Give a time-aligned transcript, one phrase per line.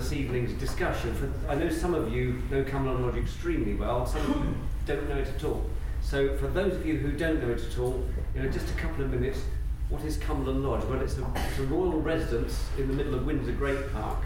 [0.00, 1.14] this evening's discussion.
[1.14, 4.54] For, I know some of you know Cumberland Lodge extremely well, some of you
[4.86, 5.64] don't know it at all.
[6.02, 8.02] So for those of you who don't know it at all,
[8.34, 9.40] you know, just a couple of minutes,
[9.90, 10.84] what is Cumberland Lodge?
[10.84, 14.18] Well, it's a, it's a royal residence in the middle of Windsor Great Park,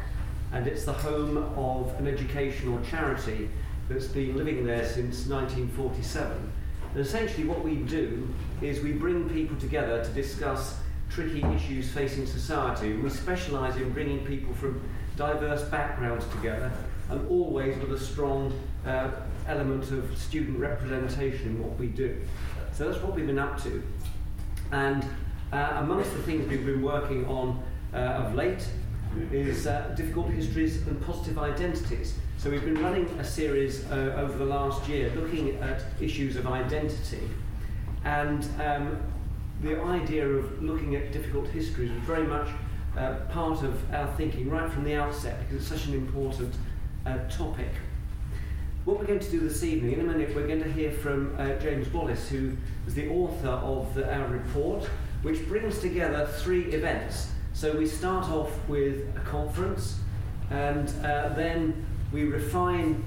[0.53, 3.51] and it's the home of an educational charity
[3.89, 6.53] that's been living there since 1947.
[6.93, 8.29] And essentially what we do
[8.63, 10.79] is we bring people together to discuss
[11.11, 12.93] tricky issues facing society.
[12.93, 14.81] We specialise in bringing people from
[15.17, 16.73] diverse backgrounds together
[17.11, 18.53] and always with a strong
[18.87, 19.11] uh,
[19.47, 22.21] element of student representation in what we do.
[22.73, 23.83] So that's what we've been up to.
[24.73, 25.05] And
[25.53, 28.67] uh, amongst the things we've been working on uh, of late
[29.31, 32.15] is uh, difficult histories and positive identities.
[32.39, 36.47] So we've been running a series uh, over the last year looking at issues of
[36.47, 37.31] identity.
[38.05, 39.01] And um,
[39.63, 42.49] the idea of looking at difficult histories was very much
[42.97, 46.55] uh, part of our thinking right from the outset because it's such an important
[47.07, 47.69] uh, topic.
[48.85, 51.35] What we're going to do this evening, in a minute, we're going to hear from
[51.39, 52.53] uh, James Wallace, who
[52.87, 54.85] is the author of the, our report,
[55.23, 57.31] which brings together three events.
[57.55, 59.99] So we start off with a conference,
[60.51, 63.03] and uh, then we refine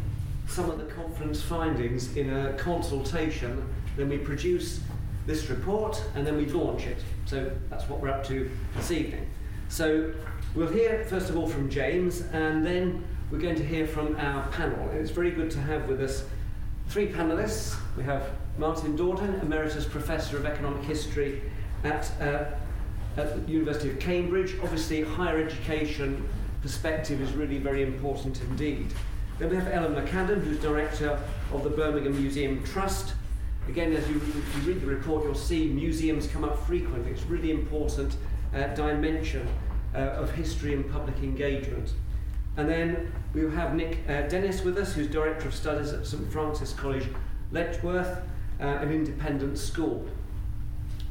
[0.47, 3.63] some of the conference findings in a consultation.
[3.95, 4.79] Then we produce
[5.27, 6.97] this report, and then we launch it.
[7.25, 9.27] So that's what we're up to this evening.
[9.69, 10.13] So
[10.55, 14.47] we'll hear first of all from James, and then we're going to hear from our
[14.49, 14.89] panel.
[14.91, 16.23] It's very good to have with us
[16.87, 17.77] three panelists.
[17.97, 21.41] We have Martin Daunton, Emeritus Professor of Economic History
[21.83, 22.45] at, uh,
[23.17, 24.55] at the University of Cambridge.
[24.63, 26.27] Obviously, higher education
[26.61, 28.87] perspective is really very important indeed.
[29.37, 31.19] Then we have Ellen McAdam, who's Director
[31.51, 33.13] of the Birmingham Museum Trust.
[33.67, 37.11] Again, as you, you read the report, you'll see museums come up frequently.
[37.11, 38.15] It's really important
[38.53, 39.47] uh, dimension
[39.93, 41.93] uh, of history and public engagement.
[42.57, 46.31] And then we'll have Nick uh, Dennis with us, who's Director of Studies at St
[46.31, 47.07] Francis College,
[47.51, 48.17] Letchworth,
[48.59, 50.05] uh, an independent school.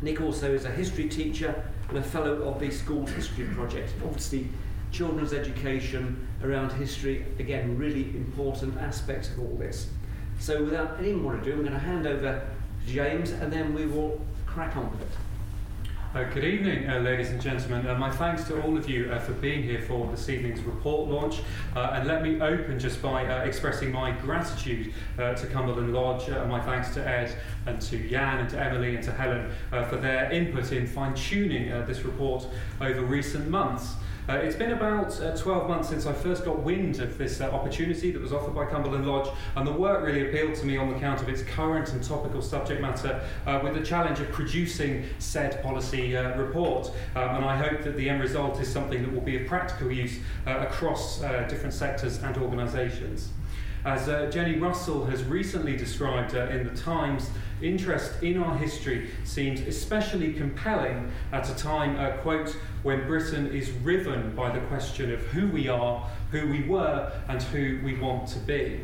[0.02, 3.92] Nick also is a history teacher and a fellow of the School History Project.
[4.04, 4.48] Obviously,
[4.90, 9.88] children's education around history, again, really important aspect of all this.
[10.38, 12.46] So without any more ado, I'm going to hand over
[12.86, 15.08] to James and then we will crack on with it.
[16.16, 17.86] Uh, good evening, uh, ladies and gentlemen.
[17.86, 21.10] Uh, my thanks to all of you uh, for being here for this evening's report
[21.10, 21.42] launch.
[21.76, 26.48] Uh, and let me open just by uh, expressing my gratitude to Cumberland Lodge, and
[26.48, 29.52] my thanks to Ed and to Jan and to Emily and to Helen
[29.90, 32.46] for their input in fine tuning this report
[32.80, 33.96] over recent months.
[34.28, 37.48] Uh, it's been about uh, 12 months since I first got wind of this uh,
[37.50, 40.90] opportunity that was offered by Cumberland Lodge, and the work really appealed to me on
[40.90, 45.04] the account of its current and topical subject matter uh, with the challenge of producing
[45.20, 46.88] said policy uh, report.
[47.14, 49.92] Um, and I hope that the end result is something that will be of practical
[49.92, 53.30] use uh, across different sectors and organisations.
[53.86, 57.30] As uh, Jenni Russell has recently described uh, in the Times,
[57.62, 63.68] interest in our history seems especially compelling at a time, uh, quote, when Britain is
[63.82, 68.28] riven by the question of who we are, who we were, and who we want
[68.28, 68.80] to be.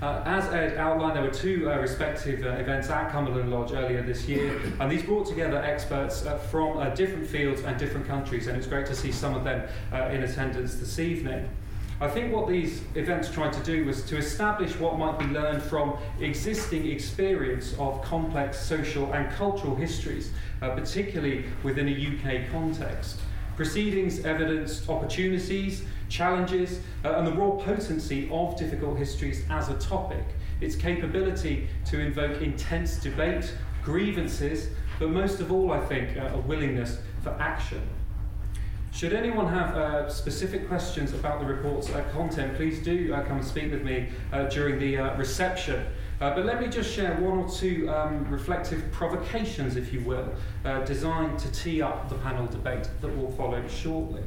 [0.00, 4.02] Uh, as Ed outlined, there were two uh, respective uh, events at Cumberland Lodge earlier
[4.02, 8.46] this year, and these brought together experts uh, from uh, different fields and different countries,
[8.46, 11.48] and it's great to see some of them uh, in attendance this evening.
[11.98, 15.62] I think what these events tried to do was to establish what might be learned
[15.62, 20.30] from existing experience of complex social and cultural histories,
[20.60, 23.18] uh, particularly within a UK context.
[23.56, 30.24] Proceedings evidenced opportunities, challenges, uh, and the raw potency of difficult histories as a topic,
[30.60, 34.68] its capability to invoke intense debate, grievances,
[34.98, 37.80] but most of all, I think, uh, a willingness for action.
[38.96, 43.36] Should anyone have uh, specific questions about the report's uh, content, please do uh, come
[43.36, 45.84] and speak with me uh, during the uh, reception.
[46.18, 50.32] Uh, but let me just share one or two um, reflective provocations, if you will,
[50.86, 54.22] designed to tee up the panel debate that will follow shortly.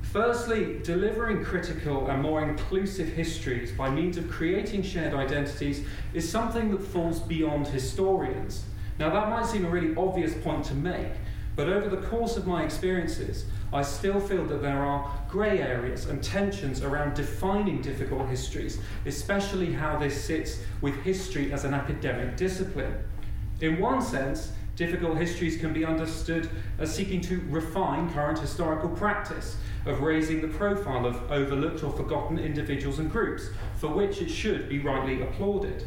[0.00, 6.70] Firstly, delivering critical and more inclusive histories by means of creating shared identities is something
[6.70, 8.62] that falls beyond historians.
[9.00, 11.10] Now, that might seem a really obvious point to make,
[11.58, 16.06] but over the course of my experiences, I still feel that there are grey areas
[16.06, 22.36] and tensions around defining difficult histories, especially how this sits with history as an academic
[22.36, 22.94] discipline.
[23.60, 29.56] In one sense, difficult histories can be understood as seeking to refine current historical practice
[29.84, 34.68] of raising the profile of overlooked or forgotten individuals and groups, for which it should
[34.68, 35.84] be rightly applauded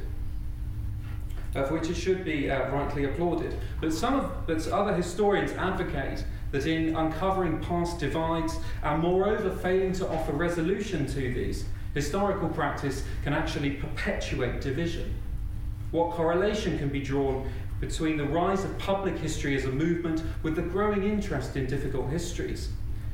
[1.54, 3.58] for which it should be uh, rightly applauded.
[3.80, 9.94] But some of but other historians advocate that in uncovering past divides and moreover failing
[9.94, 15.14] to offer resolution to these, historical practice can actually perpetuate division.
[15.92, 17.50] What correlation can be drawn
[17.80, 22.10] between the rise of public history as a movement with the growing interest in difficult
[22.10, 22.70] histories?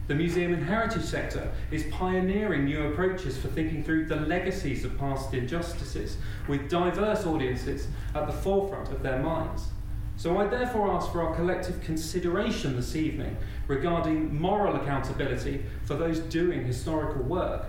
[0.07, 4.97] The museum and heritage sector is pioneering new approaches for thinking through the legacies of
[4.97, 6.15] past injustices,
[6.47, 9.67] with diverse audiences at the forefront of their minds.
[10.15, 13.35] So I therefore ask for our collective consideration this evening
[13.67, 17.65] regarding moral accountability for those doing historical work.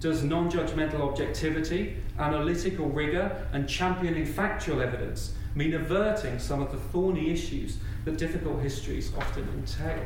[0.00, 6.78] Does non judgmental objectivity, analytical rigour, and championing factual evidence mean averting some of the
[6.78, 10.02] thorny issues that difficult histories often entail?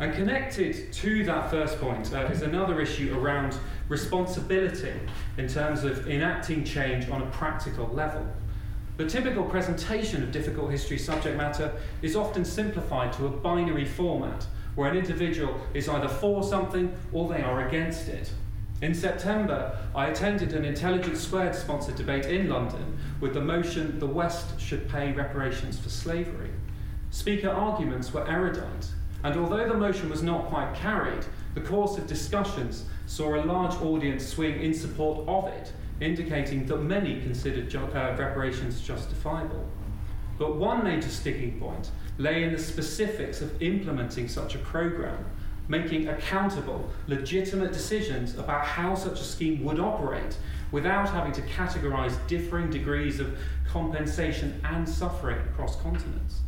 [0.00, 3.54] And connected to that first point uh, is another issue around
[3.90, 4.94] responsibility
[5.36, 8.26] in terms of enacting change on a practical level.
[8.96, 14.46] The typical presentation of difficult history subject matter is often simplified to a binary format
[14.74, 18.32] where an individual is either for something or they are against it.
[18.80, 24.06] In September, I attended an Intelligence Squared sponsored debate in London with the motion the
[24.06, 26.52] West should pay reparations for slavery.
[27.10, 28.86] Speaker arguments were erudite,
[29.22, 31.24] and although the motion was not quite carried,
[31.54, 36.78] the course of discussions saw a large audience swing in support of it indicating that
[36.78, 39.66] many considered ju- uh, reparations justifiable.
[40.38, 45.26] But one major sticking point lay in the specifics of implementing such a programme,
[45.68, 50.38] making accountable, legitimate decisions about how such a scheme would operate
[50.72, 53.38] without having to categorise differing degrees of
[53.68, 56.40] compensation and suffering across continents.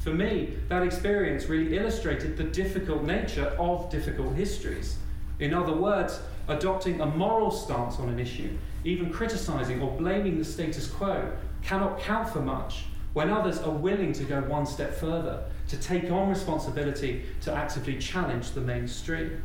[0.00, 4.96] For me, that experience really illustrated the difficult nature of difficult histories.
[5.38, 10.44] In other words, adopting a moral stance on an issue even criticizing or blaming the
[10.44, 11.30] status quo,
[11.62, 16.10] cannot count for much when others are willing to go one step further, to take
[16.10, 19.42] on responsibility to actively challenge the mainstream.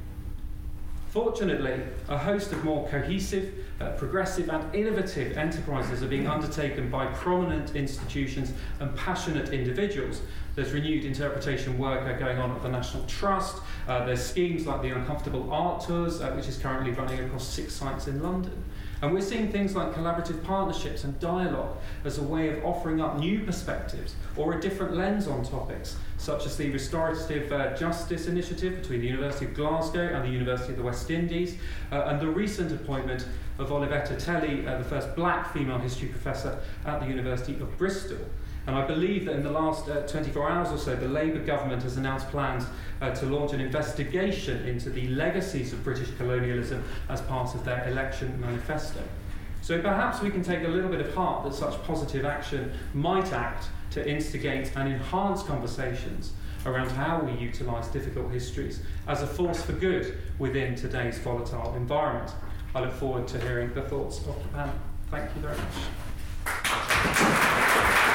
[1.16, 1.80] Fortunately,
[2.10, 7.74] a host of more cohesive, uh, progressive, and innovative enterprises are being undertaken by prominent
[7.74, 8.52] institutions
[8.82, 10.20] and passionate individuals.
[10.56, 13.62] There's renewed interpretation work uh, going on at the National Trust.
[13.88, 17.72] Uh, there's schemes like the Uncomfortable Art Tours, uh, which is currently running across six
[17.72, 18.66] sites in London.
[19.06, 23.20] And we're seeing things like collaborative partnerships and dialogue as a way of offering up
[23.20, 28.82] new perspectives or a different lens on topics, such as the Restorative uh, Justice Initiative
[28.82, 31.56] between the University of Glasgow and the University of the West Indies,
[31.92, 33.28] uh, and the recent appointment
[33.60, 38.18] of Olivette Otele, uh, the first black female history professor at the University of Bristol.
[38.68, 41.84] And I believe that in the last uh, 24 hours or so, the Labour government
[41.84, 42.66] has announced plans
[43.02, 47.88] uh, to launch an investigation into the legacies of British colonialism as part of their
[47.88, 49.02] election manifesto.
[49.62, 53.34] So perhaps we can take a little bit of heart that such positive action might
[53.34, 56.34] act to instigate and enhance conversations
[56.66, 62.32] around how we utilise difficult histories as a force for good within today's volatile environment.
[62.74, 64.76] I look forward to hearing the thoughts of the panel.
[65.10, 65.58] Thank you very
[67.96, 68.12] much.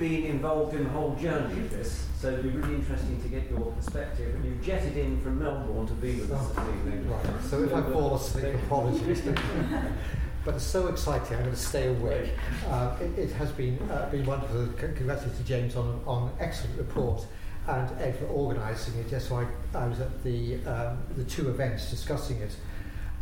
[0.00, 3.28] You've been involved in the whole journey of this, so it'd be really interesting to
[3.28, 4.34] get your perspective.
[4.34, 7.10] And you've jetted in from Melbourne to be with us this evening.
[7.10, 9.22] Right, so if I fall asleep, apologies.
[10.44, 12.30] but it's so exciting, I'm going to stay awake.
[12.68, 14.66] Uh, it, it, has been, uh, been wonderful.
[14.76, 17.26] Congratulations to James on, on an excellent report
[17.66, 19.06] and Ed for organising it.
[19.10, 22.54] Yes, so I, I was at the, um, the two events discussing it.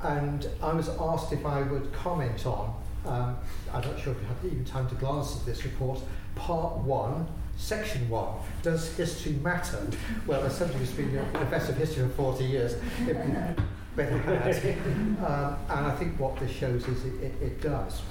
[0.02, 2.74] And I was asked if I would comment on,
[3.06, 3.36] um,
[3.72, 6.00] I'm not sure if you had even time to glance at this report,
[6.34, 7.26] part one,
[7.56, 8.34] section one.
[8.62, 9.86] Does history matter?
[10.26, 12.74] Well, as somebody who's been a professor of history for 40 years,
[13.06, 13.56] it
[13.96, 14.78] better had.
[15.24, 18.02] Um, and I think what this shows is it, it, it does.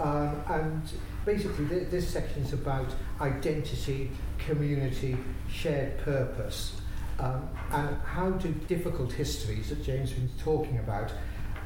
[0.00, 0.82] Um, and
[1.24, 2.88] basically, th- this section is about
[3.20, 5.16] identity, community,
[5.50, 6.80] shared purpose.
[7.18, 11.12] Um, and how do difficult histories that James has been talking about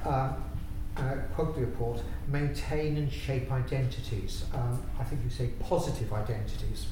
[0.05, 0.45] um,
[0.97, 4.45] uh, quote the report, maintain and shape identities.
[4.55, 6.87] Um, I think you say positive identities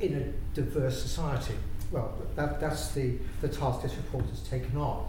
[0.00, 1.54] in a diverse society.
[1.90, 5.08] Well, that, that's the, the task this report has taken on.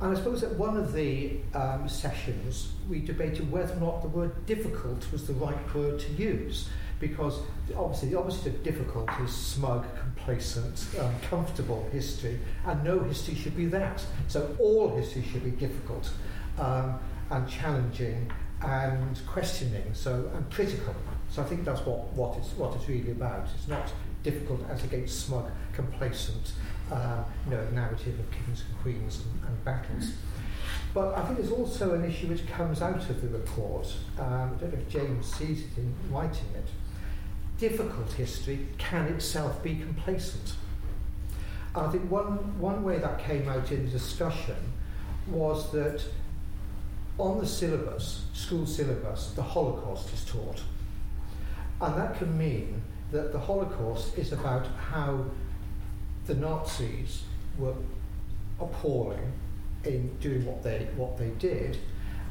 [0.00, 4.08] And I suppose at one of the um, sessions, we debated whether or not the
[4.08, 6.68] word difficult was the right word to use.
[6.98, 7.40] Because
[7.76, 13.54] obviously, the opposite of difficult is smug, complacent, um, comfortable history, and no history should
[13.56, 14.02] be that.
[14.28, 16.10] So all history should be difficult.
[16.58, 16.98] Um,
[17.30, 18.30] and challenging
[18.62, 20.94] and questioning, so and critical.
[21.30, 23.48] So I think that's what, what, it's, what it's really about.
[23.54, 23.92] It's not
[24.22, 26.52] difficult as against smug, complacent,
[26.90, 30.12] uh, you know, narrative of kings and queens and, and battles.
[30.94, 33.92] But I think there's also an issue which comes out of the report.
[34.18, 36.68] Um, I don't know if James sees it in writing it.
[37.58, 40.54] difficult history can itself be complacent.
[41.74, 44.56] I think one, one way that came out in the discussion
[45.26, 46.02] was that
[47.18, 50.62] on the syllabus, school syllabus, the Holocaust is taught.
[51.80, 52.82] And that can mean
[53.12, 55.24] that the Holocaust is about how
[56.26, 57.22] the Nazis
[57.58, 57.74] were
[58.60, 59.32] appalling
[59.84, 61.78] in doing what they, what they did,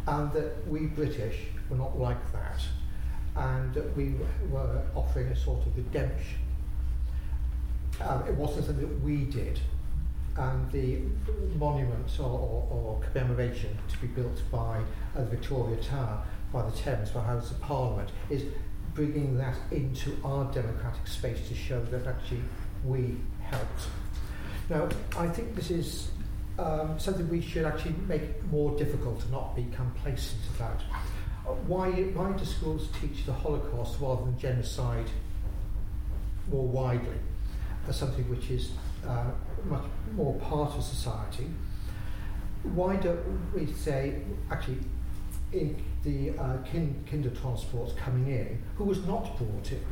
[0.08, 1.38] and that we British
[1.70, 2.60] were not like that,
[3.36, 4.16] and that we
[4.50, 6.40] were offering a sort of redemption.
[8.02, 9.60] Um, it wasn't something that we did,
[10.38, 11.00] and the
[11.58, 14.80] monument or, or, or commemoration to be built by
[15.16, 18.44] uh, the Victoria Tower by the Thames for House of Parliament is
[18.94, 22.42] bringing that into our democratic space to show that actually
[22.84, 23.88] we helped.
[24.70, 26.10] Now, I think this is
[26.58, 30.82] um, something we should actually make more difficult to not be complacent about.
[31.46, 35.10] Uh, why, why do schools teach the Holocaust rather than genocide
[36.50, 37.20] more widely
[37.88, 38.72] as something which is
[39.08, 39.26] uh,
[39.66, 41.48] much more part of society?
[42.64, 44.80] Why don't we say, actually,
[45.52, 49.84] in the uh, kin- Kindertransports coming in, who was not brought in,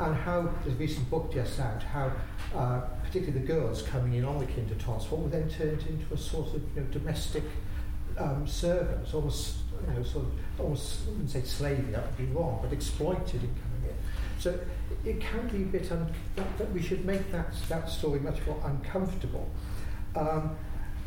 [0.00, 2.10] and how there's a recent book just out, how
[2.54, 6.48] uh, particularly the girls coming in on the Kindertransport were then turned into a sort
[6.48, 7.44] of you know, domestic
[8.18, 9.56] um, servants, almost
[9.86, 13.42] you know, sort of almost I wouldn't say slavery, that would be wrong, but exploited
[13.42, 13.54] in.
[14.42, 14.58] So
[15.04, 18.44] it can be a bit un- that, that we should make that that story much
[18.44, 19.48] more uncomfortable.
[20.16, 20.56] Um,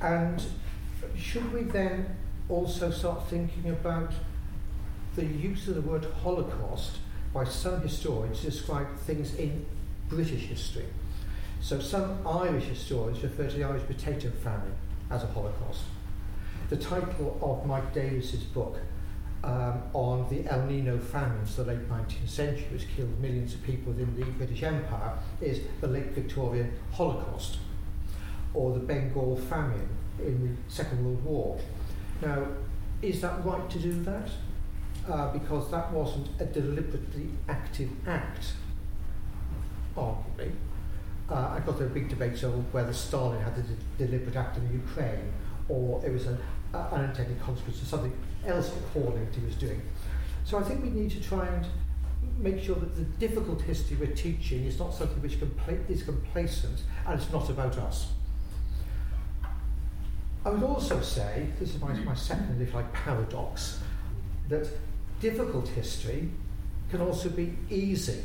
[0.02, 0.42] and
[1.18, 2.16] should we then
[2.48, 4.14] also start thinking about
[5.18, 7.00] the use of the word Holocaust
[7.34, 9.66] by some historians to describe things in
[10.08, 10.86] British history.
[11.60, 14.76] So some Irish historians refer to the Irish potato famine
[15.12, 15.82] as a Holocaust.
[16.70, 18.80] The title of Mike Davis's book
[19.46, 23.94] um, on the El Nino famines the late 19th century, which killed millions of people
[23.94, 27.58] within the British Empire, is the late Victorian Holocaust,
[28.54, 29.88] or the Bengal famine
[30.20, 31.60] in the Second World War.
[32.22, 32.48] Now,
[33.02, 34.30] is that right to do that?
[35.10, 38.54] uh, because that wasn't a deliberately active act,
[39.96, 40.52] arguably.
[41.30, 44.72] Uh, I got a big debate over whether Stalin had a de- deliberate act in
[44.72, 45.32] Ukraine
[45.68, 46.38] or it was an
[46.74, 48.14] unintended consequence of something
[48.48, 49.82] else that he was doing.
[50.44, 51.66] So I think we need to try and
[52.38, 56.82] make sure that the difficult history we're teaching is not something which compla- is complacent
[57.06, 58.08] and it's not about us.
[60.46, 63.80] I would also say, this is my, my second, if like, paradox,
[64.50, 64.70] that
[65.20, 66.30] difficult history
[66.92, 68.22] can also be easy.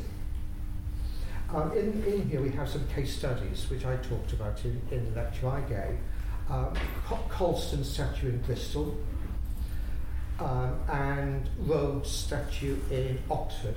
[1.53, 5.05] Um, in, in here we have some case studies which I talked about in, in
[5.05, 5.97] the lecture I gave.
[6.49, 6.73] Um,
[7.29, 8.97] Colston statue in Bristol
[10.41, 13.75] um, and Rhodes statue in Oxford.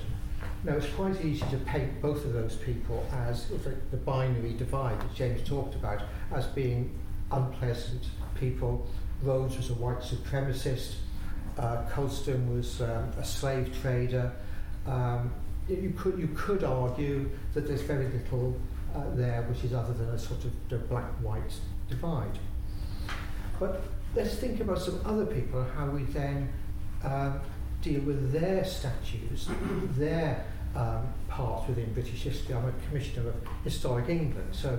[0.65, 3.49] Now it's quite easy to paint both of those people as
[3.91, 6.03] the binary divide that James talked about
[6.33, 6.99] as being
[7.31, 8.03] unpleasant
[8.35, 8.87] people.
[9.23, 10.95] Rhodes was a white supremacist,
[11.59, 14.33] uh, Colston was um, a slave trader.
[14.87, 15.33] Um,
[15.69, 18.59] you could you could argue that there's very little
[18.95, 22.39] uh, there which is other than a sort of black-white divide.
[23.59, 26.49] But Let's think about some other people, how we then
[27.03, 27.41] um,
[27.83, 29.49] deal with their statues,
[29.97, 30.45] their
[30.77, 32.55] um, part within British history.
[32.55, 34.79] I'm a commissioner of Historic England, so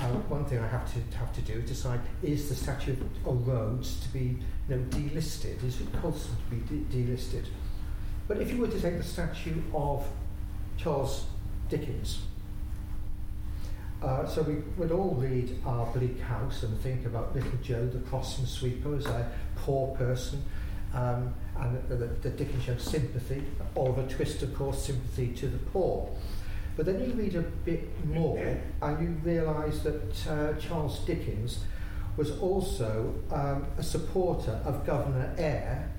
[0.00, 2.96] uh, one thing I have to have to do is decide is the statue
[3.26, 5.62] of Rhodes to be you know, delisted?
[5.62, 7.46] Is it Colston to be de delisted?
[8.28, 10.06] But if you were to take the statue of
[10.78, 11.26] Charles
[11.68, 12.22] Dickens,
[14.02, 17.98] uh, so we would all read our Bleak House and think about Little Jo, the
[18.00, 20.42] crossing sweeper, as a poor person,
[20.94, 23.42] um, and the, the, Dickens showed sympathy,
[23.76, 26.08] Oliver Twist, of course, sympathy to the poor.
[26.76, 31.64] But then you read a bit more and you realise that uh, Charles Dickens
[32.16, 35.90] was also um, a supporter of Governor Eyre,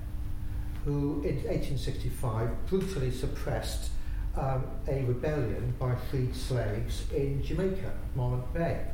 [0.84, 3.90] who in 1865 brutally suppressed
[4.36, 8.86] um, a rebellion by freed slaves in Jamaica, Morant Bay.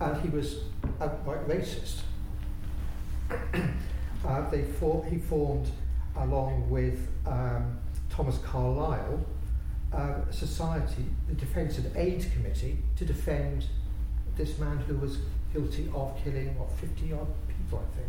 [0.00, 0.60] And he was
[1.00, 2.00] outright racist.
[4.24, 4.64] uh, they
[5.10, 5.70] he formed,
[6.16, 7.78] along with um,
[8.08, 9.24] Thomas Carlyle,
[9.92, 13.66] uh, a society, the Defence and Aid Committee, to defend
[14.36, 15.18] this man who was
[15.52, 18.08] guilty of killing, what, 50 odd people, I think.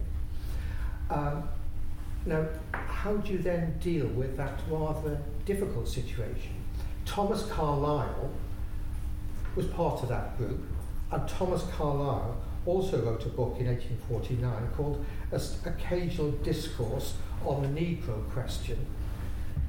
[1.10, 1.50] Um,
[2.25, 6.53] now, how do you then deal with that rather difficult situation?
[7.05, 8.29] Thomas Carlyle
[9.55, 10.61] was part of that group,
[11.11, 15.05] and Thomas Carlyle also wrote a book in 1849 called
[15.65, 18.85] Occasional Discourse on the Negro Question,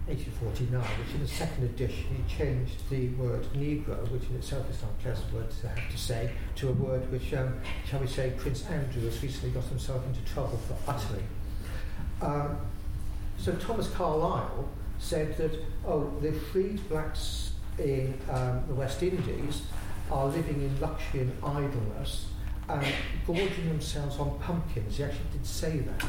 [0.06, 4.82] 1849, which in the second edition he changed the word Negro, which in itself is
[4.82, 7.54] not a pleasant word to have to say, to a word which, um,
[7.88, 11.26] shall we say, Prince Andrew has recently got himself into trouble for uttering.
[12.20, 12.58] Um,
[13.38, 15.52] so Thomas Carlyle said that,
[15.86, 19.62] oh, the freed blacks in um, the West Indies
[20.10, 22.26] are living in luxury and idleness
[22.68, 22.86] and
[23.26, 24.96] gorging themselves on pumpkins.
[24.96, 26.04] He actually did say that.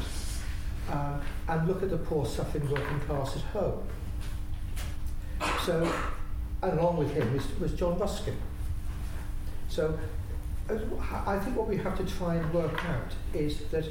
[0.89, 3.87] Uh, and look at the poor suffering working class at home.
[5.65, 5.91] So,
[6.61, 8.35] and along with him was, was John Ruskin.
[9.69, 9.97] So,
[10.69, 13.85] I think what we have to try and work out is that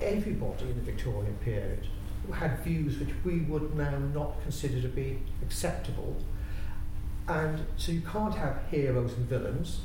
[0.00, 1.86] everybody in the Victorian period
[2.32, 6.16] had views which we would now not consider to be acceptable.
[7.26, 9.80] And so you can't have heroes and villains.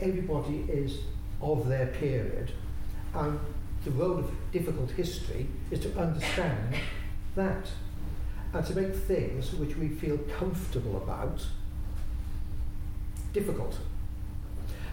[0.00, 0.98] Everybody is
[1.40, 2.52] of their period.
[3.14, 3.38] And
[3.84, 6.74] the role of difficult history is to understand
[7.34, 7.66] that
[8.52, 11.46] and to make things which we feel comfortable about
[13.32, 13.78] difficult.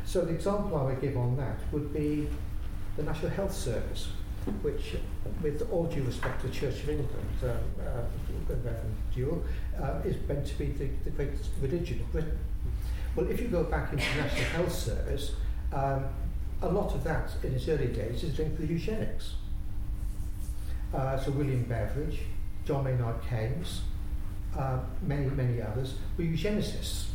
[0.05, 2.27] So the example I would give on that would be
[2.99, 4.09] the National Health Service,
[4.61, 4.97] which,
[5.41, 7.09] with all due respect to the Church of England,
[7.43, 7.49] um,
[7.81, 8.01] uh,
[8.49, 9.41] Reverend Dewell,
[9.81, 12.37] uh, is meant to be the, the greatest religion of Britain.
[13.15, 15.31] Well, if you go back into the National Health Service,
[15.71, 16.05] um,
[16.61, 19.35] a lot of that in its early days is linked with eugenics.
[20.93, 22.19] Uh, so William Beveridge,
[22.65, 23.81] John Maynard Keynes,
[24.57, 27.05] uh, many, many others were eugenicists.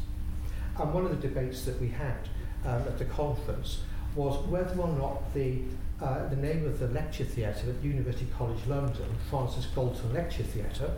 [0.78, 2.28] And one of the debates that we had
[2.64, 3.80] um, at the conference
[4.14, 5.58] was whether or not the,
[6.00, 10.90] uh, the name of the lecture theatre at University College London, Francis Galton Lecture Theatre,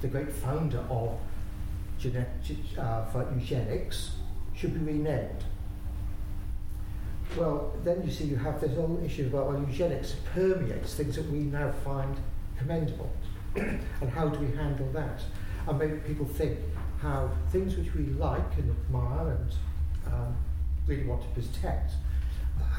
[0.00, 1.18] the great founder of
[2.78, 4.12] uh, for eugenics,
[4.56, 5.44] should be renamed.
[7.36, 11.30] Well, then you see you have this whole issue about well, eugenics permeates things that
[11.30, 12.16] we now find
[12.58, 13.10] commendable.
[13.54, 15.20] and how do we handle that?
[15.66, 16.58] And make people think
[17.00, 19.52] how things which we like and admire and
[20.12, 20.36] um,
[20.86, 21.92] really want to protect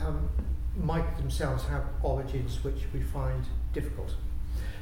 [0.06, 0.30] um,
[0.76, 3.44] might themselves have origins which we find
[3.74, 4.16] difficult.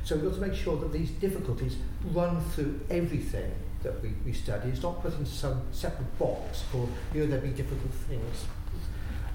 [0.04, 1.78] So we've got to make sure that these difficulties
[2.12, 3.52] run through everything
[3.84, 4.70] that we, we study.
[4.70, 8.46] It's not put into some separate box called, you know, there'll be difficult things.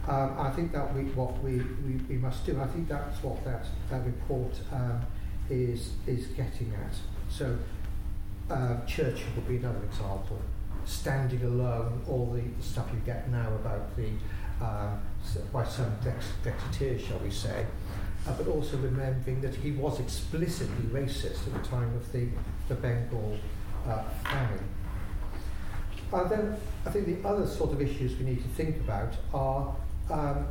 [0.09, 2.61] Um, I think that we, what we, we, we must do.
[2.61, 5.05] I think that's what that, that report um,
[5.50, 6.94] is, is getting at.
[7.29, 7.59] So
[8.50, 10.40] uh, Churchill would be another example.
[10.85, 14.11] Standing alone, all the stuff you get now about the,
[14.61, 15.01] um,
[15.53, 15.97] by some
[16.42, 17.66] Brexiteers, shall we say,
[18.27, 22.29] uh, but also remembering that he was explicitly racist at the time of the,
[22.69, 23.38] the Bengal
[23.87, 24.64] uh, famine.
[26.12, 29.75] And then I think the other sort of issues we need to think about are
[30.11, 30.47] um,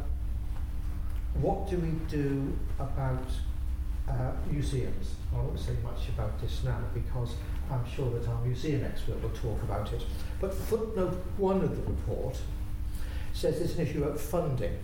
[1.36, 3.26] what do we do about
[4.08, 5.15] uh, museums?
[5.34, 7.36] I won't say much about this now because
[7.72, 10.04] I'm sure that our museum expert will talk about it.
[10.39, 12.38] But footnote one of the report
[13.36, 14.78] says there's an issue about funding,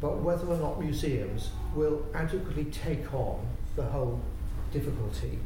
[0.00, 3.46] but whether or not museums will adequately take on
[3.76, 4.20] the whole
[4.72, 5.38] difficulty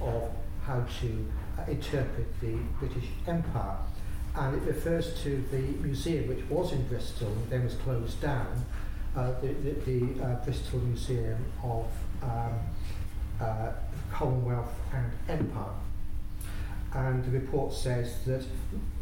[0.00, 0.30] of
[0.64, 1.26] how to
[1.58, 3.76] uh, interpret the British Empire.
[4.36, 8.64] And it refers to the museum which was in Bristol and then was closed down,
[9.16, 11.86] uh, the, the, the uh, Bristol Museum of
[12.22, 12.54] um,
[13.40, 13.72] uh,
[14.12, 15.74] Commonwealth and Empire.
[16.94, 18.44] and the report says that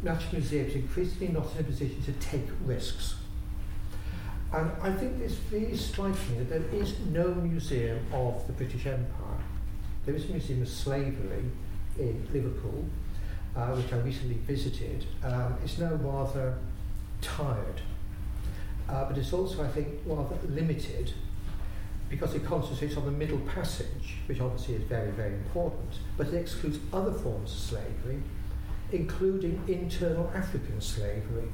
[0.02, 3.16] national museums are increasingly not in a position to take risks.
[4.52, 9.38] And I think it's very striking that there is no museum of the British Empire.
[10.04, 11.44] There is a museum of slavery
[11.98, 12.84] in Liverpool,
[13.56, 15.04] uh, which I recently visited.
[15.22, 16.58] Um, it's now rather
[17.20, 17.80] tired,
[18.88, 21.12] uh, but it's also, I think, rather limited
[22.08, 26.34] because it concentrates on the middle passage, which obviously is very, very important, but it
[26.34, 28.22] excludes other forms of slavery,
[28.92, 31.48] including internal African slavery,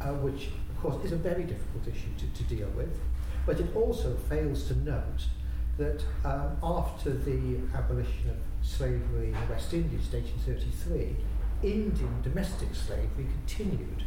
[0.00, 2.98] uh, which, of course, is a very difficult issue to, to deal with.
[3.46, 5.24] But it also fails to note
[5.78, 11.16] that um, after the abolition of slavery in the West Indies in 1833,
[11.62, 14.04] Indian domestic slavery continued.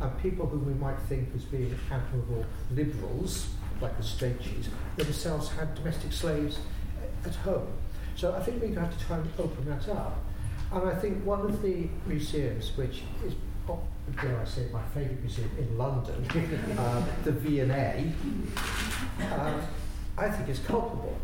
[0.00, 3.48] And people whom we might think as being admirable liberals
[3.82, 6.58] like the Strachey's, themselves had domestic slaves
[7.24, 7.66] at home.
[8.14, 10.18] So I think we have to try and open that up.
[10.72, 13.34] And I think one of the museums, which is,
[14.20, 16.26] dare I say, my favourite museum in London,
[16.78, 18.12] uh, the V&A,
[19.20, 19.60] uh,
[20.16, 21.16] I think is culpable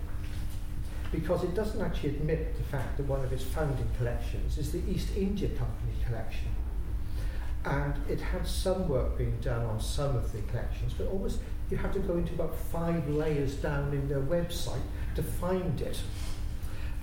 [1.11, 4.83] because it doesn't actually admit the fact that one of its founding collections is the
[4.91, 6.49] East India Company collection.
[7.65, 11.77] And it had some work being done on some of the collections, but almost you
[11.77, 14.81] have to go into about five layers down in their website
[15.15, 16.01] to find it.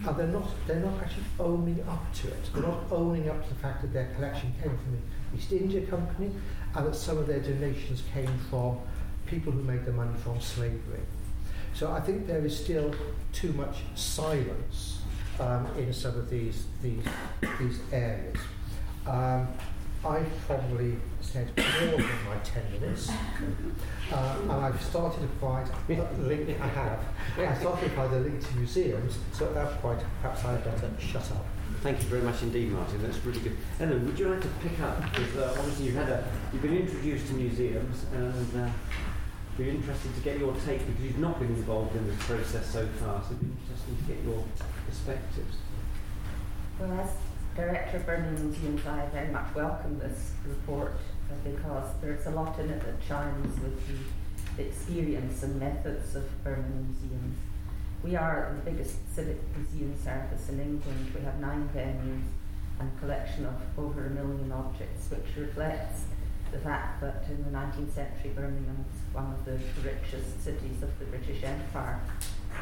[0.06, 2.49] and they're not, they're not actually owning up to it.
[2.54, 5.86] They're not owning up to the fact that their collection came from the East India
[5.86, 6.32] Company
[6.75, 8.80] and that some of their donations came from
[9.25, 11.01] people who made their money from slavery.
[11.73, 12.93] So I think there is still
[13.34, 14.99] too much silence
[15.39, 17.04] um, in some of these, these,
[17.60, 18.38] these areas.
[19.06, 19.47] Um,
[20.06, 20.97] I've probably
[21.36, 23.12] said more than my 10 minutes.
[24.12, 27.00] Uh, and I've started to provide a link, I have,
[27.38, 30.89] I started to provide a link to museums, so at that point perhaps I'd better
[30.98, 31.45] shut up.
[31.82, 33.02] Thank you very much indeed, Martin.
[33.02, 33.58] That's really good.
[33.82, 35.02] Ellen, would you like to pick up?
[35.12, 38.69] Because uh, obviously you've had a, you've been introduced to museums, and uh,
[39.58, 42.88] be interested to get your take because you've not been involved in this process so
[43.00, 43.21] far.
[43.24, 44.43] So it'd be interesting to get your
[44.88, 45.58] perspectives.
[46.80, 47.12] Well, as
[47.56, 50.93] Director of Birmingham Museums, I very much welcome this report
[51.44, 53.80] because there's a lot in it that chimes with
[54.58, 57.38] the experience and methods of Birmingham Museums.
[58.04, 61.12] We are the biggest civic museum service in England.
[61.14, 62.28] We have nine venues
[62.80, 66.04] and a collection of over a million objects, which reflects
[66.52, 71.00] the fact that in the 19th century Birmingham was one of the richest cities of
[71.00, 72.00] the British Empire.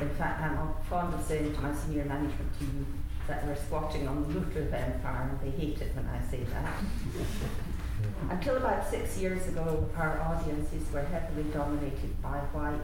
[0.02, 0.58] In fact, I'm
[0.90, 5.30] fond of saying to my senior management team that we're squatting on the Lutheran Empire,
[5.30, 6.74] and they hate it when I say that.
[8.30, 12.80] Until about six years ago, our audiences were heavily dominated by white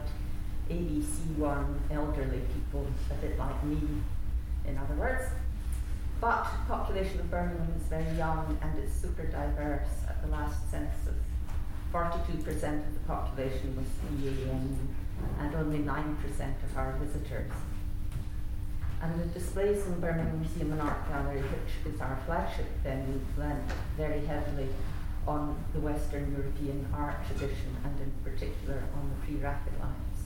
[0.70, 3.78] ABC1 elderly people, a bit like me,
[4.66, 5.24] in other words.
[6.20, 9.88] But the population of Birmingham is very young and it's super diverse.
[10.08, 11.14] At the last census,
[11.92, 13.86] 42% of the population was
[14.20, 14.76] BAME
[15.40, 17.52] and only 9% of our visitors
[19.02, 23.64] and the displays in Birmingham Museum and Art Gallery, which is our flagship venue, lent
[23.96, 24.68] very heavily
[25.26, 30.20] on the Western European art tradition and in particular on the pre-Raphaelites.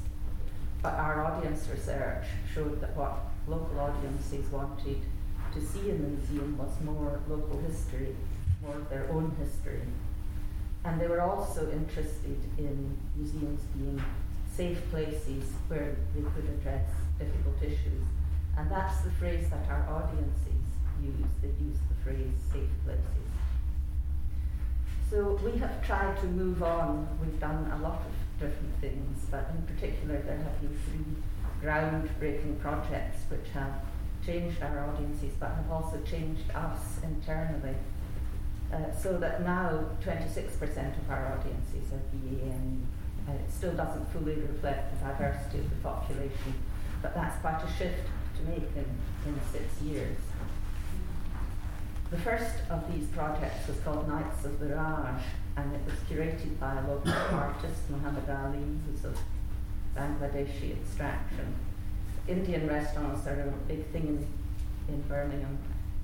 [0.83, 5.00] But our audience research showed that what local audiences wanted
[5.52, 8.14] to see in the museum was more local history,
[8.62, 9.80] more of their own history.
[10.85, 14.02] And they were also interested in museums being
[14.54, 16.87] safe places where they could address
[17.18, 18.04] difficult issues
[18.57, 20.62] and that's the phrase that our audiences
[21.02, 21.14] use.
[21.42, 23.24] They use the phrase safe places.
[25.11, 27.07] So we have tried to move on.
[27.21, 31.23] We've done a lot of different things, but in particular there have been three
[31.62, 33.73] groundbreaking projects which have
[34.25, 37.77] changed our audiences but have also changed us internally.
[38.73, 42.81] Uh, so that now 26% of our audiences are BAME.
[43.29, 46.55] Uh, it still doesn't fully reflect the diversity of the population,
[47.01, 48.87] but that's quite a shift to make in,
[49.27, 50.19] in six years.
[52.14, 55.20] The first of these projects was called Knights of the Raj,
[55.57, 59.18] and it was curated by a local artist, Muhammad Ali, who's of
[59.96, 61.57] Bangladeshi extraction.
[62.29, 65.59] Indian restaurants are a big thing in, in Birmingham.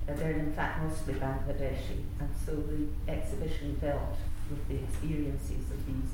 [0.05, 4.17] Uh, they're in fact mostly Bangladeshi, and so the exhibition dealt
[4.49, 6.11] with the experiences of these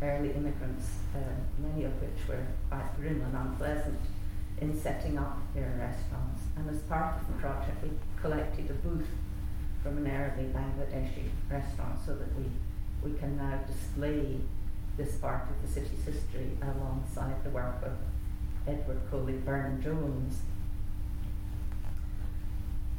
[0.00, 1.18] early immigrants, uh,
[1.58, 3.98] many of which were quite grim and unpleasant
[4.60, 6.40] in setting up their restaurants.
[6.56, 7.90] And as part of the project, we
[8.22, 9.08] collected a booth
[9.82, 12.44] from an early Bangladeshi restaurant so that we,
[13.02, 14.38] we can now display
[14.96, 17.92] this part of the city's history alongside the work of
[18.66, 20.40] Edward Coley Burne Jones.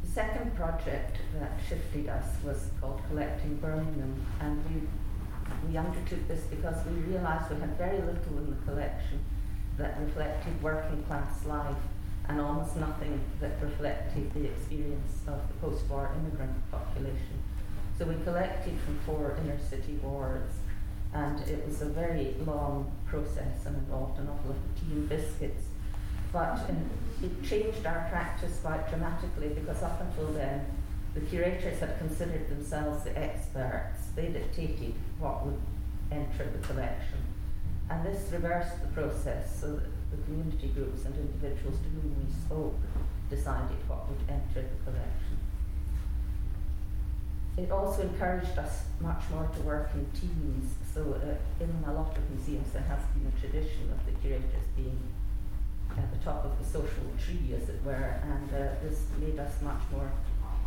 [0.03, 6.41] The second project that shifted us was called Collecting Birmingham, and we, we undertook this
[6.45, 9.19] because we realised we had very little in the collection
[9.77, 11.77] that reflected working class life
[12.31, 17.43] and almost nothing that reflected the experience of the post war immigrant population.
[17.97, 20.53] So we collected from four inner city wards,
[21.13, 25.09] and it was a very long process and involved an awful lot of tea and
[25.09, 25.65] biscuits.
[26.31, 26.69] But
[27.21, 30.65] it changed our practice quite dramatically because up until then,
[31.13, 34.07] the curators had considered themselves the experts.
[34.15, 35.59] They dictated what would
[36.09, 37.19] enter the collection.
[37.89, 42.31] And this reversed the process so that the community groups and individuals to whom we
[42.31, 42.75] spoke
[43.29, 45.39] decided what would enter the collection.
[47.57, 50.73] It also encouraged us much more to work in teams.
[50.93, 54.67] So uh, in a lot of museums there has been a tradition of the curators
[54.75, 54.99] being
[55.97, 59.61] at the top of the social tree, as it were, and uh, this made us
[59.61, 60.09] much more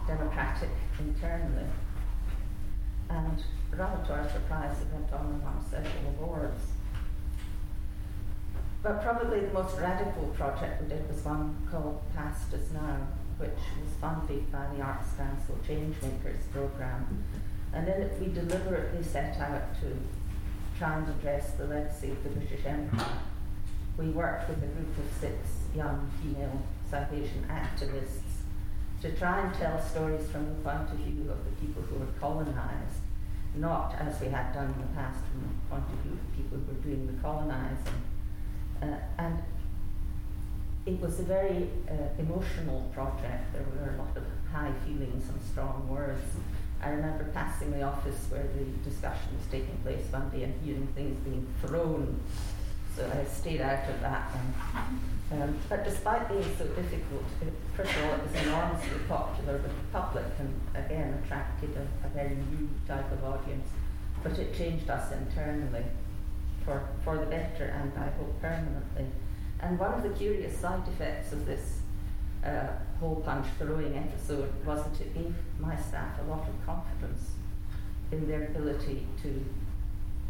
[0.07, 1.67] democratic internally.
[3.09, 3.43] And
[3.77, 6.61] rather to our surprise, it went on and won several awards.
[8.85, 12.99] But probably the most radical project we did was one called Past is Now,
[13.39, 17.25] which was funded by the Arts Council Changemakers programme.
[17.73, 19.97] And in it we deliberately set out to
[20.79, 23.21] try and address the legacy of the British Empire.
[23.97, 25.35] We worked with a group of six
[25.75, 28.45] young female South Asian activists
[29.01, 32.13] to try and tell stories from the point of view of the people who were
[32.21, 33.01] colonized,
[33.55, 36.43] not as we had done in the past from the point of view of the
[36.43, 38.03] people who were doing the colonizing.
[38.85, 39.39] Uh, and
[40.85, 43.53] it was a very uh, emotional project.
[43.53, 46.37] There were a lot of high feelings and strong words.
[46.83, 50.87] I remember passing the office where the discussion was taking place one day and hearing
[50.95, 52.21] things being thrown.
[52.95, 54.31] So I stayed out of that.
[55.33, 59.65] Um, but despite being so difficult, it, first of all, it was enormously popular with
[59.65, 63.67] the public and again attracted a, a very new type of audience.
[64.23, 65.85] But it changed us internally
[66.65, 69.07] for, for the better and I hope permanently.
[69.61, 71.81] And one of the curious side effects of this
[72.45, 72.67] uh,
[73.01, 77.31] hole punch throwing episode was that it gave my staff a lot of confidence
[78.13, 79.45] in their ability to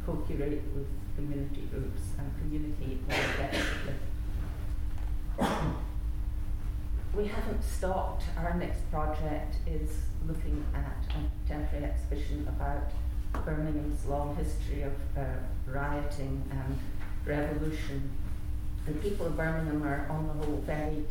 [0.07, 3.95] co-curate with community groups and communicate more effectively.
[7.17, 8.25] we haven't stopped.
[8.37, 9.91] Our next project is
[10.27, 12.91] looking at a temporary exhibition about
[13.45, 15.25] Birmingham's long history of uh,
[15.67, 16.79] rioting and
[17.27, 18.11] revolution
[18.87, 21.05] the people of Birmingham are, on the whole, very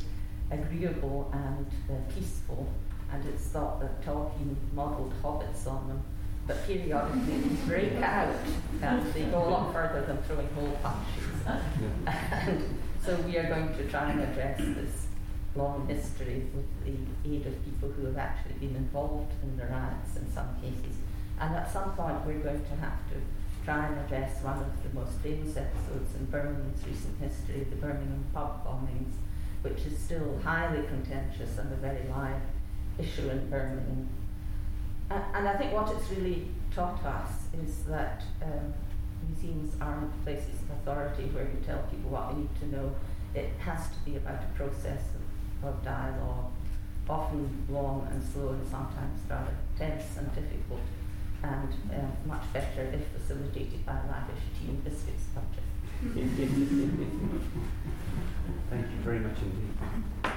[0.51, 2.67] agreeable and uh, peaceful,
[3.12, 6.03] and it's thought that Tolkien modelled hobbits on them.
[6.45, 8.36] But periodically they break out
[8.81, 11.47] and they go a lot further than throwing hole punches.
[12.05, 15.07] and so we are going to try and address this
[15.55, 20.17] long history with the aid of people who have actually been involved in the riots
[20.17, 20.97] in some cases.
[21.43, 23.15] And at some point we're going to have to
[23.65, 28.23] try and address one of the most famous episodes in Birmingham's recent history, the Birmingham
[28.34, 29.12] pub bombings,
[29.62, 32.41] which is still highly contentious and a very live
[32.97, 34.08] issue in Birmingham.
[35.10, 38.73] And, and I think what it's really taught us is that um,
[39.27, 42.95] museums aren't places of authority where you tell people what they need to know.
[43.36, 45.01] It has to be about a process
[45.62, 46.53] of, of dialogue,
[47.10, 50.79] often long and slow and sometimes rather tense and difficult
[51.43, 55.63] and uh, much better if facilitated by a lavish tea and biscuits budget.
[58.69, 60.34] Thank you very much indeed.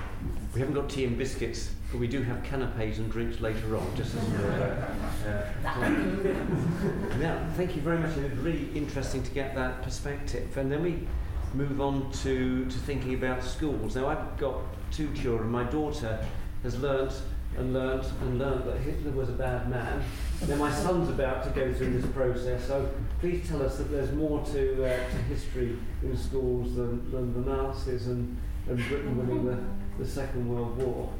[0.54, 3.96] We haven't got tea and biscuits, but we do have canapes and drinks later on,
[3.96, 4.86] just as uh,
[5.64, 5.88] uh,
[7.18, 8.16] Now, thank you very much.
[8.16, 10.56] It was really interesting to get that perspective.
[10.56, 11.06] And then we
[11.54, 13.96] move on to, to thinking about schools.
[13.96, 14.56] Now, I've got
[14.90, 15.50] two children.
[15.50, 16.24] My daughter
[16.62, 17.12] has learnt
[17.56, 20.02] and learnt and learnt that Hitler was a bad man.
[20.46, 22.88] Now my son's about to go through this process, so
[23.20, 27.50] please tell us that there's more to, uh, to history in schools than, than the
[27.50, 28.36] Nazis and,
[28.68, 31.12] and Britain winning the, the Second World War.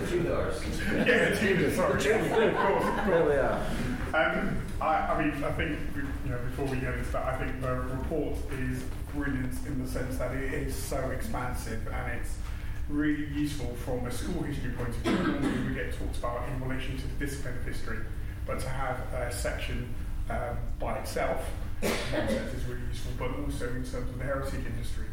[0.00, 0.62] the Tudors.
[0.92, 1.94] Yeah, the Tudors, sorry.
[2.12, 3.06] of course, of course.
[3.08, 3.66] There we are.
[4.14, 5.78] Um, I, I mean, I think,
[6.24, 9.90] you know, before we get into that, I think the report is brilliant in the
[9.90, 12.36] sense that it is so expansive and it's
[12.88, 15.12] really useful from a school history point of view.
[15.12, 17.98] Normally we get talked about in relation to the discipline of history,
[18.46, 19.94] but to have a section
[20.30, 21.48] um, by itself
[21.82, 25.04] is really useful, but also in terms of the heritage industry.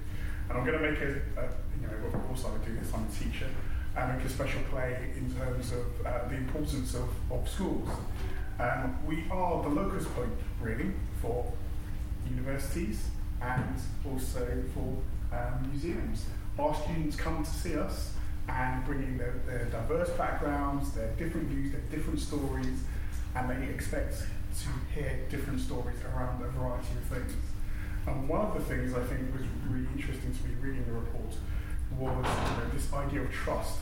[0.49, 1.49] And I'm going to make a, a
[1.81, 3.47] you know, of course I would do this, I'm a teacher,
[3.95, 7.89] and make a special play in terms of uh, the importance of, of schools.
[8.59, 11.51] Um, we are the locus point, really, for
[12.29, 13.07] universities
[13.41, 13.75] and
[14.09, 16.25] also for um, museums
[16.57, 18.13] our students come to see us
[18.47, 22.83] and bringing their, their diverse backgrounds, their different views, their different stories,
[23.35, 27.33] and they expect to hear different stories around a variety of things.
[28.07, 31.35] And one of the things I think was really interesting to me reading the report
[31.97, 33.79] was you know, this idea of trust.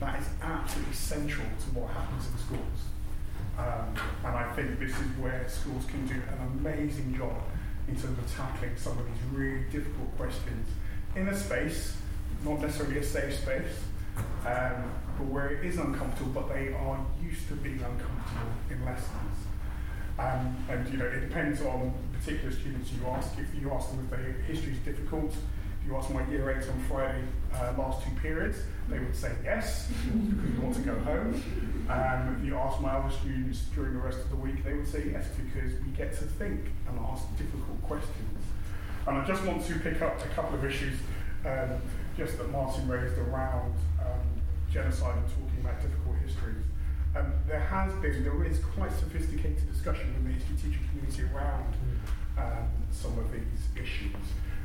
[0.00, 2.80] That is absolutely central to what happens in schools.
[3.58, 3.94] Um,
[4.24, 7.42] and I think this is where schools can do an amazing job
[7.88, 10.68] in terms of tackling some of these really difficult questions
[11.16, 11.96] in a space,
[12.44, 13.80] not necessarily a safe space,
[14.46, 19.34] um, but where it is uncomfortable, but they are used to being uncomfortable in lessons.
[20.18, 23.36] Um, and you know, it depends on particular students you ask.
[23.38, 26.68] If you ask them if their history is difficult, if you ask my year eight
[26.68, 27.22] on Friday
[27.52, 31.42] uh, last two periods, they would say yes because we want to go home.
[31.88, 34.88] Um, if you ask my other students during the rest of the week, they would
[34.88, 38.33] say yes because we get to think and ask difficult questions.
[39.06, 40.98] And I just want to pick up a couple of issues
[41.44, 41.80] um,
[42.16, 44.24] just that Martin raised around um,
[44.72, 46.64] genocide and talking about difficult histories.
[47.14, 51.74] Um, there has been, there is quite sophisticated discussion in the history teaching community around
[52.38, 54.16] um, some of these issues.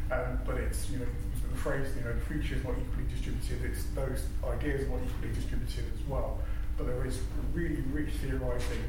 [0.10, 1.06] Um, but it's, you know,
[1.52, 5.02] the phrase, you know, the future is not equally distributed, it's those ideas are not
[5.06, 6.40] equally distributed as well.
[6.78, 7.20] But there is
[7.54, 8.84] really rich theorising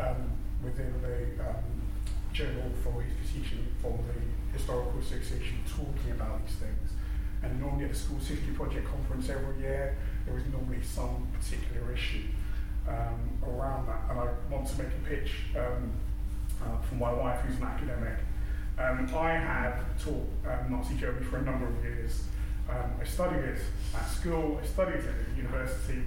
[0.00, 0.32] um,
[0.62, 1.42] within the
[2.38, 6.92] Journal for History Teaching from the Historical Association talking about these things.
[7.42, 11.92] And normally at the school's history project conference every year, there is normally some particular
[11.92, 12.22] issue
[12.86, 14.02] um, around that.
[14.08, 15.90] And I want to make a pitch um,
[16.62, 18.18] uh, from my wife, who's an academic.
[18.78, 22.22] Um, I have taught um, Nazi Germany for a number of years.
[22.70, 23.60] Um, I studied it
[23.96, 26.04] at school, I studied it at university,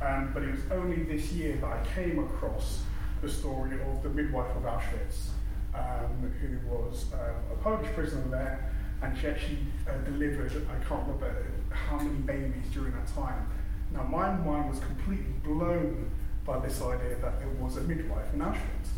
[0.00, 2.80] um, but it was only this year that I came across
[3.20, 5.32] the story of the midwife of Auschwitz,
[5.76, 9.58] um, who was uh, a Polish prisoner there, and she actually
[9.88, 13.46] uh, delivered, I can't remember how many babies during that time.
[13.92, 16.10] Now, my mind was completely blown
[16.44, 18.90] by this idea that there was a midwife in Auschwitz.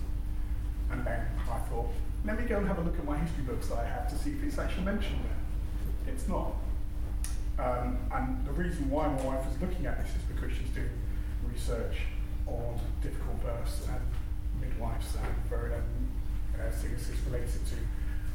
[0.91, 1.89] And then I thought,
[2.25, 4.19] let me go and have a look at my history books that I have to
[4.19, 6.15] see if it's actually mentioned there.
[6.15, 6.55] It's not.
[7.59, 10.91] Um, and the reason why my wife is looking at this is because she's doing
[11.53, 11.97] research
[12.47, 14.01] on difficult births and
[14.61, 16.08] midwives and very um,
[16.61, 17.77] uh, sicknesses related to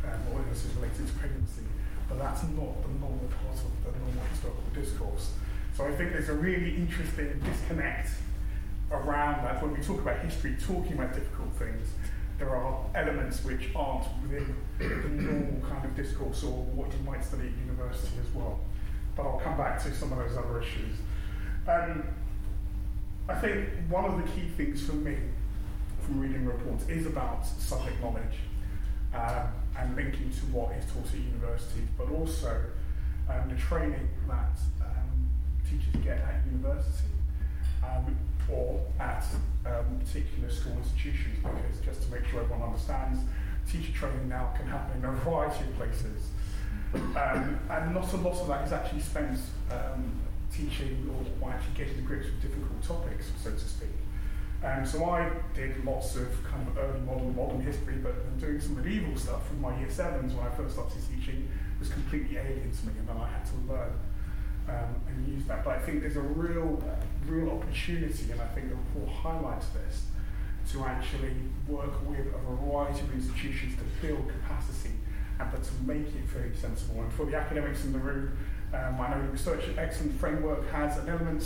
[0.07, 1.63] um, or illnesses related to pregnancy.
[2.09, 5.31] But that's not the normal part of the normal historical discourse.
[5.75, 8.09] So I think there's a really interesting disconnect
[8.91, 11.87] around that when we talk about history, talking about difficult things.
[12.37, 17.23] There are elements which aren't within the normal kind of discourse or what you might
[17.23, 18.59] study at university as well
[19.15, 20.95] but I'll come back to some of those other issues.
[21.67, 22.03] Um,
[23.29, 25.17] I think one of the key things for me
[26.03, 28.37] from reading reports is about subject knowledge
[29.13, 32.61] um, and linking to what is taught at universities, but also
[33.29, 35.29] um, the training that um,
[35.69, 37.13] teachers get at university
[37.83, 38.15] um,
[38.51, 39.25] or at
[39.65, 43.19] um, particular school institutions, because just to make sure everyone understands,
[43.69, 46.29] teacher training now can happen in a variety of places.
[46.93, 49.39] Um, and not a lot of that is actually spent
[50.55, 53.89] teaching or, or actually getting to grips with difficult topics, so to speak.
[54.63, 58.75] Um, so I did lots of kind of early modern, modern history, but doing some
[58.75, 61.49] medieval stuff from my year sevens when I first started teaching
[61.79, 63.93] was completely alien to me, and then I had to learn
[64.69, 65.65] um, and use that.
[65.65, 66.81] But I think there's a real,
[67.27, 70.05] real opportunity, and I think the report highlights this,
[70.71, 71.35] to actually
[71.67, 74.91] work with a variety of institutions to build capacity
[75.39, 77.01] and but to make it very sensible.
[77.01, 78.37] And for the academics in the room,
[78.73, 81.43] um, I know the Research Excellence Framework has an element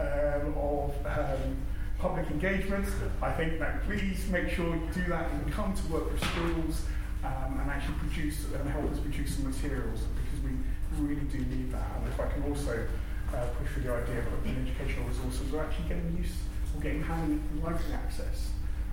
[0.00, 1.56] um, of um,
[1.98, 2.86] public engagement.
[3.22, 6.82] I think that please make sure you do that and come to work with schools
[7.24, 11.72] um, and actually produce and help us produce some materials because we really do need
[11.72, 11.88] that.
[11.96, 12.86] And if I can also
[13.34, 16.32] uh, push for the idea of open educational resources, we're actually getting use
[16.74, 18.50] or getting having writing access.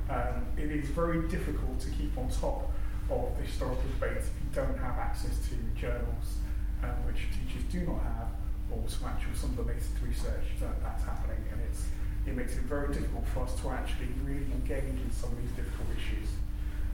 [0.09, 2.71] Um, it is very difficult to keep on top
[3.09, 6.39] of the historical debate if you don't have access to journals,
[6.83, 8.27] um, which teachers do not have,
[8.71, 11.87] or some actual some of the latest research that that's happening, and it's
[12.25, 15.51] it makes it very difficult for us to actually really engage in some of these
[15.51, 16.29] difficult issues.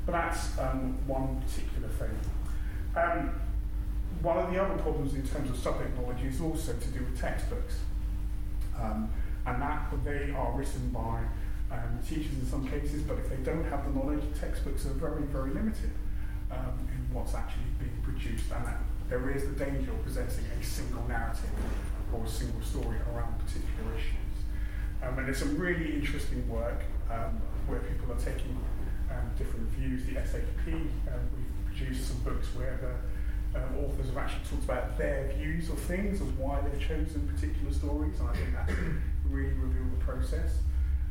[0.05, 2.17] But that's um, one particular thing.
[2.95, 3.39] Um,
[4.21, 7.19] one of the other problems in terms of subject knowledge is also to do with
[7.19, 7.75] textbooks.
[8.77, 9.09] Um,
[9.45, 11.23] and that they are written by
[11.71, 15.23] um, teachers in some cases, but if they don't have the knowledge, textbooks are very,
[15.23, 15.91] very limited
[16.51, 18.77] um, in what's actually being produced, and that
[19.09, 21.49] there is the danger of presenting a single narrative
[22.13, 24.28] or a single story around a particular issues.
[25.01, 28.57] Um, and there's some really interesting work um, where people are taking
[29.09, 30.05] um, different views.
[30.05, 34.97] The SAP, um, we've produced some books where the um, authors have actually talked about
[34.97, 38.69] their views of things, and why they've chosen particular stories, and I think that
[39.29, 40.59] really revealed the process.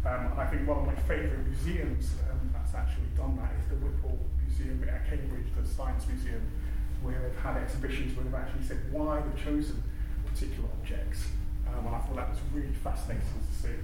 [0.06, 3.66] Um, and I think one of my favourite museums um, that's actually done that is
[3.68, 6.42] the Whipple Museum at Cambridge, the Science Museum,
[7.02, 9.82] where they've had exhibitions where they've actually said why they've chosen
[10.26, 11.26] particular objects.
[11.76, 13.76] Um, and I thought that was really fascinating to see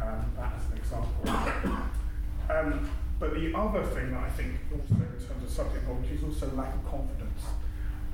[0.00, 1.76] um, that as an example.
[2.48, 6.22] Um, but the other thing that I think also in terms of subject knowledge is
[6.22, 7.42] also lack of confidence.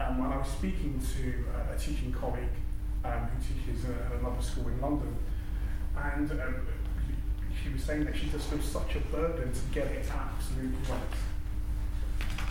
[0.01, 2.57] Um, when I was speaking to uh, a teaching colleague
[3.05, 5.15] um, who teaches at another school in London,
[5.97, 6.55] and um,
[7.63, 11.01] she was saying that she just feels such a burden to get it absolutely right.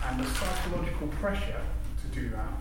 [0.08, 1.62] And the psychological pressure
[2.02, 2.52] to do that,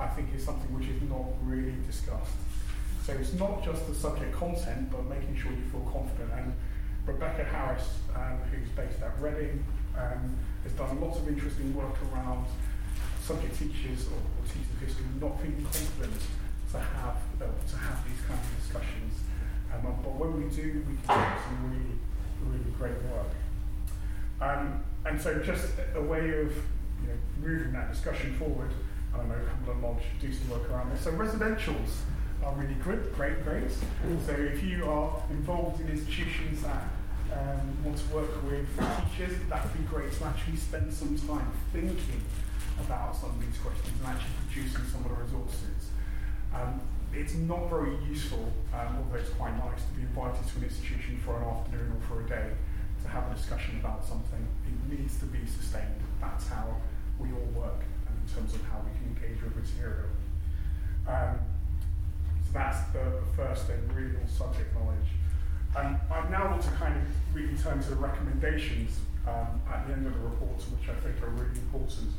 [0.00, 2.32] I think, is something which is not really discussed.
[3.04, 6.32] So it's not just the subject content, but making sure you feel confident.
[6.32, 6.54] And
[7.06, 9.62] Rebecca Harris, um, who's based at Reading,
[9.96, 12.46] um, has done lots of interesting work around
[13.20, 16.20] subject teachers or, or teachers of history not feeling confident
[16.72, 19.24] to have uh, to have these kinds of discussions
[19.74, 21.98] um, but when we do, we can do some really,
[22.42, 23.32] really great work.
[24.40, 26.52] Um, and so just a way of
[27.02, 28.70] you know, moving that discussion forward,
[29.12, 31.00] and I don't know, Cumberland Lodge do some work around this.
[31.02, 31.90] So residentials
[32.44, 33.70] are really good, great, great.
[34.26, 36.84] So if you are involved in institutions that
[37.32, 41.50] um, want to work with teachers, that would be great to actually spend some time
[41.72, 42.20] thinking
[42.80, 45.90] about some of these questions and actually producing some of the resources.
[46.54, 46.80] Um,
[47.12, 51.20] it's not very useful, um, although it's quite nice, to be invited to an institution
[51.24, 52.50] for an afternoon or for a day
[53.02, 54.46] to have a discussion about something.
[54.66, 56.02] It needs to be sustained.
[56.20, 56.76] That's how
[57.18, 60.10] we all work in terms of how we can engage with material.
[61.06, 61.38] Um,
[62.54, 63.02] that's the,
[63.36, 65.10] first thing, really on subject knowledge.
[65.74, 67.02] Um, I now want to kind of
[67.34, 71.20] really turn to the recommendations um, at the end of the report, which I think
[71.20, 72.10] are really important.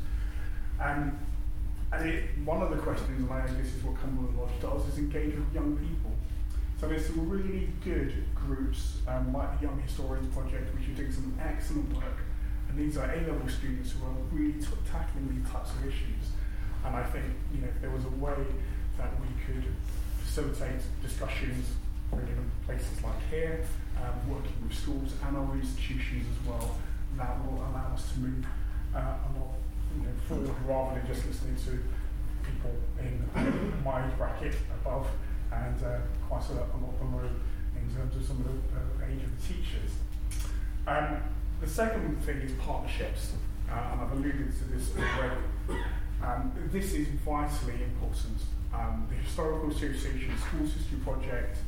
[0.78, 1.18] Um,
[1.90, 4.86] and it, one of the questions, and I think this is what Cumberland Lodge does,
[4.92, 6.12] is engage with young people.
[6.78, 11.12] So there's some really good groups, um, like the Young Historians Project, which are doing
[11.12, 12.18] some excellent work.
[12.68, 16.36] And these are A-level students who are really t- tackling these types of issues.
[16.84, 17.24] And I think,
[17.54, 18.44] you know, if there was a way
[18.98, 19.64] that we could
[20.36, 21.66] facilitate discussions
[22.12, 23.64] in places like here,
[23.96, 26.76] um, working with schools and other institutions as well,
[27.16, 28.44] that will allow us to move
[28.94, 29.54] uh, a lot
[29.96, 31.82] you know, forward rather than just listening to
[32.44, 35.08] people in my bracket above
[35.50, 37.30] and uh, quite a, a lot below
[37.74, 39.90] in terms of some of the uh, age of the teachers.
[40.86, 41.22] Um,
[41.62, 43.32] the second thing is partnerships,
[43.70, 45.40] uh, and I've alluded to this already.
[46.22, 48.36] Um, this is vitally important.
[49.36, 51.58] Historical Association Schools History Project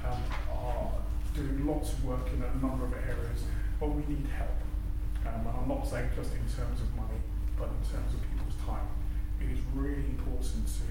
[0.00, 0.16] um,
[0.48, 0.88] are
[1.36, 3.44] doing lots of work in a number of areas,
[3.78, 4.56] but we need help.
[5.28, 7.20] Um, and I'm not saying just in terms of money,
[7.60, 8.88] but in terms of people's time.
[9.44, 10.88] It is really important to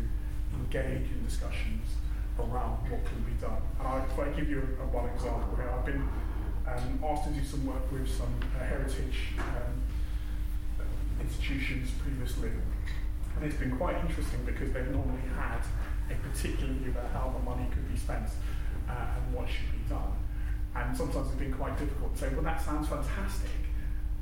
[0.62, 1.98] engage in discussions
[2.38, 3.58] around what can be done.
[3.82, 6.06] And I, if I give you a, a one example here, I've been
[6.70, 9.74] um, asked to do some work with some uh, heritage um,
[11.18, 15.66] institutions previously, and it's been quite interesting because they've normally had
[16.10, 18.30] a particular view about how the money could be spent
[18.90, 20.14] uh, and what should be done.
[20.76, 23.50] And sometimes it's been quite difficult to say, well, that sounds fantastic,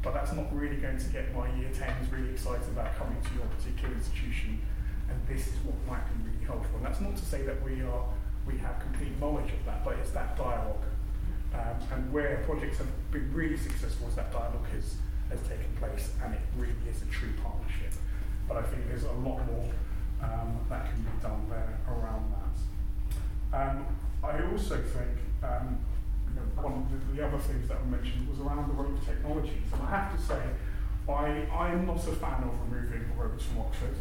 [0.02, 3.32] but that's not really going to get my year 10s really excited about coming to
[3.36, 4.62] your particular institution
[5.10, 6.78] and this is what might be really helpful.
[6.78, 8.06] And that's not to say that we are
[8.46, 10.86] we have complete knowledge of that, but it's that dialogue.
[11.54, 14.96] Um, and where projects have been really successful is that dialogue has,
[15.30, 17.94] has taken place and it really is a true partnership.
[18.48, 19.72] But I think there's a lot more
[20.22, 22.56] um, that can be done there around that.
[23.58, 23.86] Um,
[24.24, 25.80] I also think um,
[26.56, 29.64] one of the, the, other things that were mentioned was around the road technologies.
[29.72, 30.42] And I have to say,
[31.08, 33.96] I, I'm not a fan of removing Rhodes from Oxford.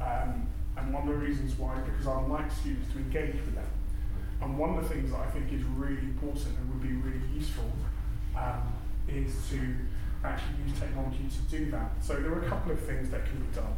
[0.00, 3.66] Um, and one of the reasons why, because I'd like students to engage with them.
[4.42, 7.24] And one of the things that I think is really important and would be really
[7.34, 7.72] useful
[8.36, 8.74] um,
[9.08, 9.58] is to
[10.22, 11.92] actually use technology to do that.
[12.00, 13.74] So there are a couple of things that can be done.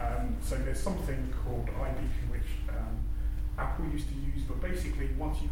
[0.00, 2.98] Um, so there's something called iBeacon, which um,
[3.58, 5.48] Apple used to use, but basically once you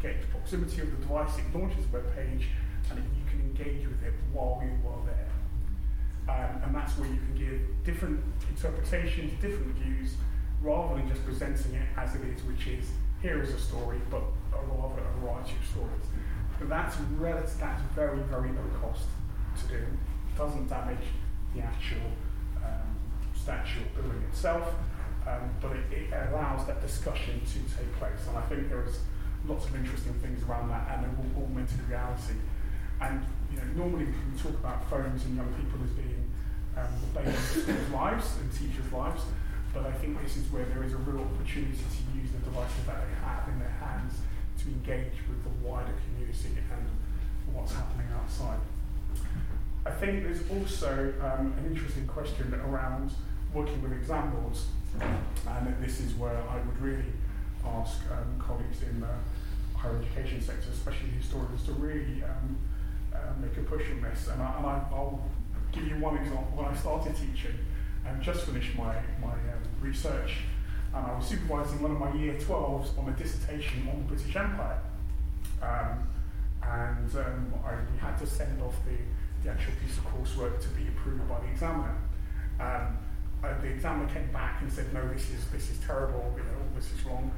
[0.00, 2.48] get proximity of the device, it launches a web page
[2.90, 5.28] and you can engage with it while you are there.
[6.28, 10.14] Um, and that's where you can give different interpretations, different views,
[10.60, 12.90] rather than just presenting it as it is, which is
[13.20, 14.22] here is a story, but
[14.52, 16.06] a rather a variety of stories.
[16.58, 16.96] But that's
[17.58, 19.06] that's very, very low cost
[19.60, 19.74] to do.
[19.76, 21.06] It doesn't damage
[21.54, 22.10] the actual
[23.48, 24.74] or building itself,
[25.26, 28.26] um, but it, it allows that discussion to take place.
[28.28, 29.00] And I think there is
[29.46, 32.38] lots of interesting things around that and augmented reality.
[33.00, 36.30] And you know, normally we talk about phones and young people as being
[36.76, 39.22] um, the bane of schools' lives and teachers' lives,
[39.74, 42.84] but I think this is where there is a real opportunity to use the devices
[42.86, 44.20] that they have in their hands
[44.62, 46.86] to engage with the wider community and
[47.54, 48.60] what's happening outside.
[49.84, 53.10] I think there's also um, an interesting question around
[53.52, 54.66] working with exam boards,
[55.00, 57.12] and this is where I would really
[57.64, 59.14] ask um, colleagues in the
[59.76, 62.56] higher education sector, especially historians, to really um,
[63.14, 64.28] uh, make a push on this.
[64.28, 65.22] And, I, will
[65.72, 66.52] give you one example.
[66.54, 67.58] When I started teaching,
[68.06, 70.38] and just finished my, my um, research,
[70.94, 74.34] and I was supervising one of my year 12s on a dissertation on the British
[74.34, 74.80] Empire.
[75.62, 76.08] Um,
[76.62, 78.96] and um, I, we had to send off the,
[79.42, 81.96] the actual piece of coursework to be approved by the examiner.
[82.60, 82.98] Um,
[83.42, 86.62] uh, the examiner came back and said, no, this is, this is terrible, you know,
[86.74, 87.30] this is wrong.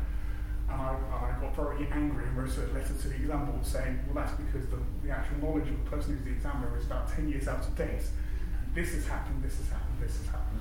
[0.68, 4.00] And I, I got very angry and wrote a letter to the exam board saying,
[4.06, 7.14] well, that's because the, the actual knowledge of the person who's the examiner is about
[7.14, 8.04] 10 years out of date.
[8.74, 10.60] This has happened, this has happened, this has happened.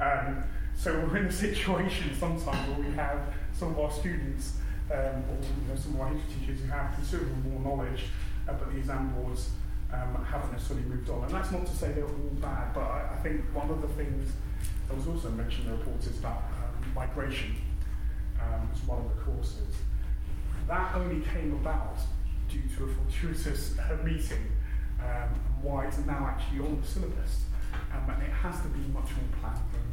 [0.00, 0.44] Um,
[0.76, 3.20] so we're in a situation sometimes where we have
[3.52, 4.54] some of our students
[4.90, 8.04] um, or you know, some of our history teachers who have considerable more knowledge,
[8.48, 9.50] uh, but the exam boards
[9.92, 11.24] um, haven't necessarily moved on.
[11.24, 13.88] And that's not to say they're all bad, but I, I think one of the
[13.88, 14.32] things
[14.92, 17.56] that was also mentioned in the report is about um, migration
[18.40, 19.74] um, as one of the courses.
[20.68, 21.96] That only came about
[22.48, 24.52] due to a fortuitous uh, meeting
[25.00, 25.32] um,
[25.62, 27.44] why it's now actually on the syllabus.
[27.90, 29.86] Um, and it has to be much more planned than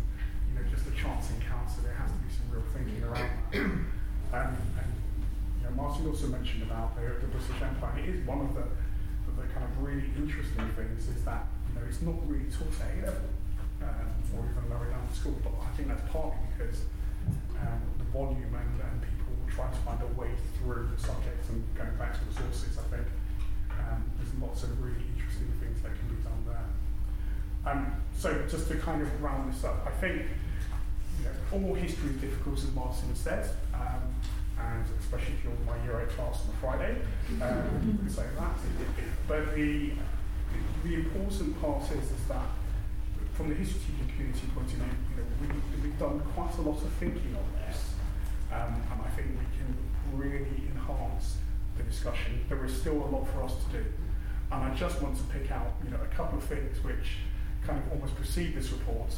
[0.51, 1.79] you know, just a chance encounter.
[1.81, 3.95] There has to be some real thinking around that.
[4.31, 4.93] Um, and
[5.57, 7.97] you know, Martin also mentioned about the, the British Empire.
[7.97, 11.87] It is one of the, the kind of really interesting things is that you know
[11.89, 13.29] it's not really taught at A level
[13.81, 15.37] um, or even lower down the school.
[15.43, 16.81] But I think that's partly because
[17.59, 21.63] um, the volume and, and people trying to find a way through the subject and
[21.75, 22.77] going back to the sources.
[22.77, 23.07] I think
[23.71, 26.67] um, there's lots of really interesting things that can be done there.
[27.65, 30.23] Um, so just to kind of round this up, I think
[31.19, 34.15] you know, all history is difficult, as Martin said, um,
[34.59, 36.97] and especially if you're my 8 class on a Friday,
[37.41, 37.99] um,
[38.35, 38.55] that.
[39.27, 39.91] But the,
[40.83, 42.47] the important part is, is that
[43.39, 46.61] from the history teaching community point of view, you know, we, we've done quite a
[46.61, 47.95] lot of thinking on this,
[48.51, 49.71] um, and I think we can
[50.11, 51.37] really enhance
[51.77, 52.43] the discussion.
[52.49, 53.85] There is still a lot for us to do,
[54.51, 57.23] and I just want to pick out, you know, a couple of things which
[57.65, 59.15] kind of almost precede this report,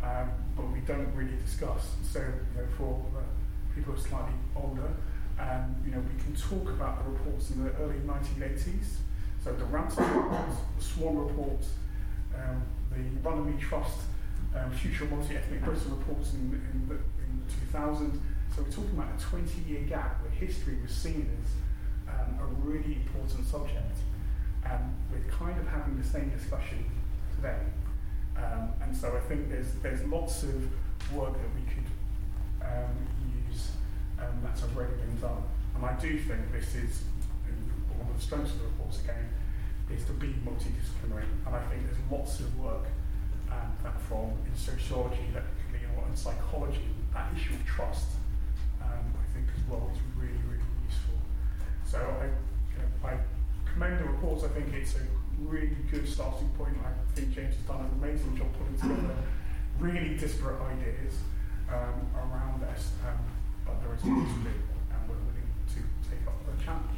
[0.00, 1.90] um, but we don't really discuss.
[2.04, 4.94] So, you know, for uh, people who are slightly older,
[5.40, 9.02] um, you know, we can talk about the reports in the early 1980s.
[9.42, 10.46] So the Rampton report,
[10.78, 11.62] the Swann report,
[12.36, 13.98] um, the Runnymede Trust
[14.54, 18.20] um, Future Multi-Ethnic Britain reports in, in, the, in 2000.
[18.54, 22.94] So we're talking about a 20-year gap where history was seen as um, a really
[22.94, 23.96] important subject.
[24.64, 26.84] And we're kind of having the same discussion
[27.36, 27.58] today.
[28.36, 30.54] Um, and so I think there's there's lots of
[31.14, 31.88] work that we could
[32.60, 32.96] um,
[33.48, 33.70] use
[34.18, 35.42] um, that's already been done.
[35.74, 37.02] And I do think this is
[37.96, 39.28] one of the strengths of the reports again
[39.90, 41.26] is to be multidisciplinary.
[41.46, 42.86] And I think there's lots of work
[43.50, 48.06] um, from in sociology, know, and psychology, that issue of trust,
[48.82, 51.18] um, I think as well is really really useful.
[51.86, 53.18] So I you know, I
[53.70, 54.44] commend the reports.
[54.44, 55.04] I think it's a
[55.40, 56.76] really good starting point.
[56.84, 59.16] I think James has done an amazing job putting together
[59.78, 61.14] really disparate ideas
[61.68, 63.18] um, around this, um,
[63.64, 64.56] but there is more to do,
[64.90, 66.95] and we're willing to take up the challenge.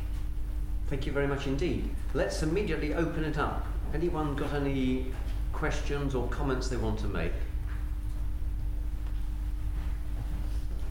[0.89, 1.91] Thank you very much indeed.
[2.15, 3.67] Let's immediately open it up.
[3.93, 5.13] Anyone got any
[5.53, 7.33] questions or comments they want to make?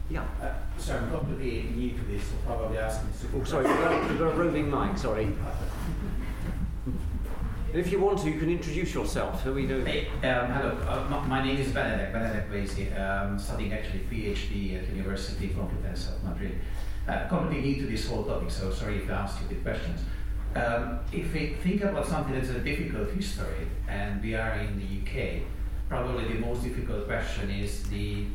[0.08, 0.22] Yeah.
[0.40, 3.10] Uh, sorry, I'm completely new to this, so probably asking.
[3.34, 5.32] Oh, sorry, we've got, we've got a roving mic, sorry.
[7.70, 9.42] If you want to, you can introduce yourself.
[9.42, 9.84] Who are we doing?
[9.84, 12.98] Hey, um, hello, uh, my, my, name is Benedek, Benedek Vaisi.
[12.98, 16.58] Um, studying actually PhD at University Complutense of Madrid.
[17.08, 20.00] Uh, completely new to this whole topic, so sorry if I asked you the questions.
[20.54, 24.84] Um, if we think about something that's a difficult history, and we are in the
[25.00, 25.40] UK,
[25.88, 28.26] probably the most difficult question is the,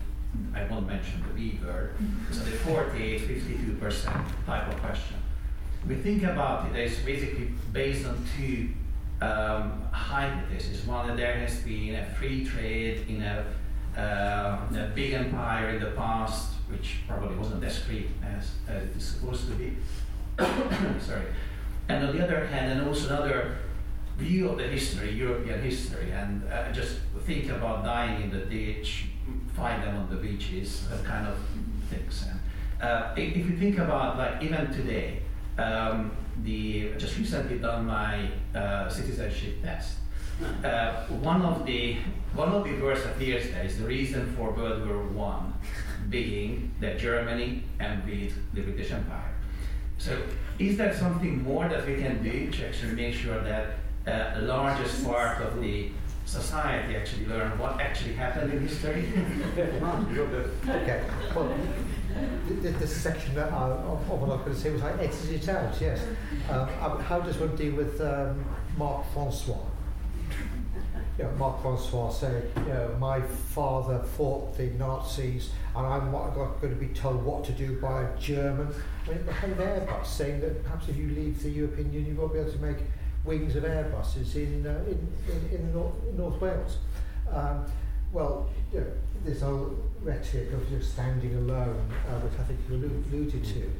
[0.55, 1.93] I won't mention the B word,
[2.31, 4.03] so the 48, 52%
[4.47, 5.17] type of question.
[5.87, 8.69] We think about it as basically based on two
[9.21, 10.83] um, hypothesis.
[10.87, 13.45] One that there has been a free trade in a,
[13.95, 19.05] uh, a big empire in the past, which probably wasn't as free as, as it's
[19.05, 19.75] supposed to be.
[20.99, 21.25] Sorry.
[21.89, 23.57] And on the other hand, and also another
[24.17, 29.05] view of the history, European history, and uh, just think about dying in the ditch,
[29.55, 31.37] find them on the beaches, that kind of
[31.89, 32.25] things.
[32.29, 32.39] And,
[32.81, 35.21] uh, if, you think about like even today,
[35.57, 36.11] um,
[36.43, 39.97] the just recently done my uh, citizenship test.
[40.63, 41.97] Uh, one of the
[42.33, 45.53] one of the words appears there is the reason for World War One
[46.09, 49.33] being that Germany envied the British Empire.
[49.97, 50.21] So,
[50.59, 54.45] is there something more that we can do to actually make sure that uh, the
[54.45, 55.91] largest part of the
[56.25, 59.07] society actually learn what actually happened in history?
[60.69, 61.03] okay.
[61.35, 61.55] Well,
[62.87, 66.05] section that I, of, of what I to say was I edited it out, yes.
[66.49, 66.67] Um,
[67.01, 68.43] how does one deal with um,
[68.77, 69.72] Mark Francois?
[71.17, 76.73] You know, Francois said, you know, my father fought the Nazis and I'm not going
[76.73, 78.73] to be told what to do by a German.
[79.05, 82.33] I mean, head Airbus saying that perhaps if you leave the European Union, you won't
[82.33, 82.77] be able to make
[83.25, 86.77] wings of Airbuses in, uh, in, in, in, North, in North Wales.
[87.31, 87.65] Um,
[88.11, 88.87] well, you know,
[89.23, 93.71] this whole rhetoric of just standing alone, uh, which I think you alluded to,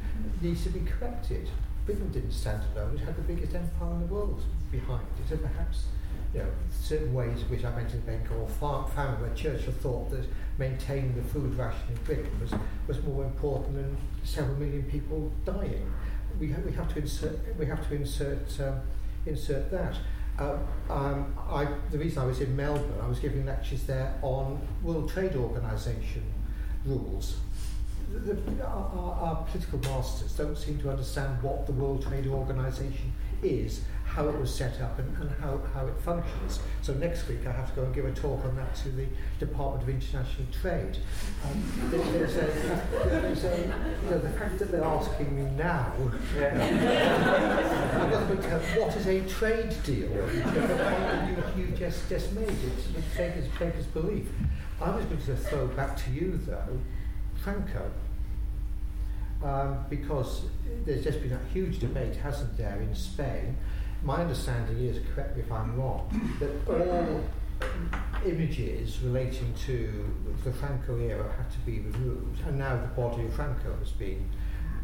[0.42, 1.50] needs to be corrected.
[1.86, 5.42] Britain didn't stand alone, it had the biggest empire in the world behind it, and
[5.42, 5.86] perhaps
[6.34, 10.26] you know, certain ways which I mentioned Bengal found where Churchill thought that
[10.58, 12.54] maintaining the food ration in Britain was,
[12.88, 15.92] was more important than several million people dying.
[16.40, 18.82] We, ha- we have to insert, we have to insert, um,
[19.26, 19.98] insert that.
[20.40, 20.58] Uh,
[20.90, 25.12] um, I, the reason I was in Melbourne, I was giving lectures there on World
[25.12, 26.24] Trade Organization
[26.86, 27.38] rules.
[28.12, 33.14] The, the, our, our political masters don't seem to understand what the World Trade Organization
[33.44, 33.82] is
[34.14, 36.60] how it was set up and, and how, how it functions.
[36.84, 39.08] So next week I have to go and give a talk on that to the
[39.40, 40.98] Department of International Trade.
[41.44, 42.46] Um, there's a,
[43.06, 43.58] there's a,
[44.04, 45.94] you know, the fact that they're asking me now,
[46.38, 50.12] I've got to tell what is a trade deal?
[51.58, 54.28] you, you just, just made it, it beggars, beggars belief.
[54.80, 56.80] I was going to throw back to you though,
[57.44, 57.90] Franco
[59.44, 60.46] um, because
[60.86, 63.58] there's just been a huge debate, hasn't there, in Spain.
[64.04, 67.24] My understanding is, correct me if I'm wrong, that all
[68.26, 70.14] images relating to
[70.44, 74.30] the Franco era had to be removed, and now the body of Franco has been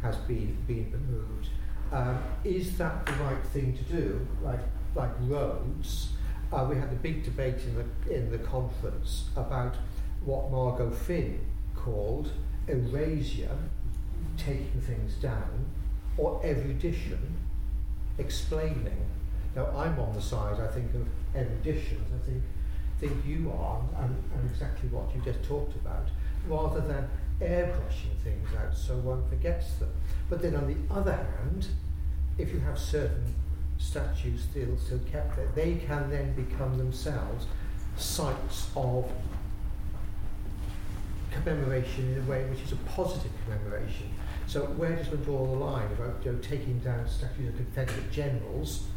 [0.02, 1.50] has been been removed.
[1.92, 4.28] Um, is that the right thing to do?
[4.42, 4.62] Like
[4.96, 6.10] like Rhodes,
[6.52, 9.76] uh, we had a big debate in the in the conference about
[10.24, 11.40] what Margot Finn
[11.76, 12.32] called
[12.68, 13.58] erasure
[14.38, 15.66] taking things down
[16.18, 17.38] or erudition,
[18.18, 19.06] explaining.
[19.56, 22.04] Now, I'm on the side, I think, of erudition.
[22.14, 22.44] I think,
[23.00, 26.08] think you are, and, and exactly what you just talked about,
[26.48, 27.10] rather than
[27.42, 29.92] airbrushing things out so one forgets them.
[30.30, 31.68] But then on the other hand,
[32.38, 33.34] if you have certain
[33.78, 37.46] statues still still kept there, they can then become themselves
[37.96, 39.10] sites of
[41.32, 44.10] commemoration in a way which is a positive commemoration.
[44.48, 48.12] So where does one draw the line about you know, taking down statues of Confederate
[48.12, 48.88] generals,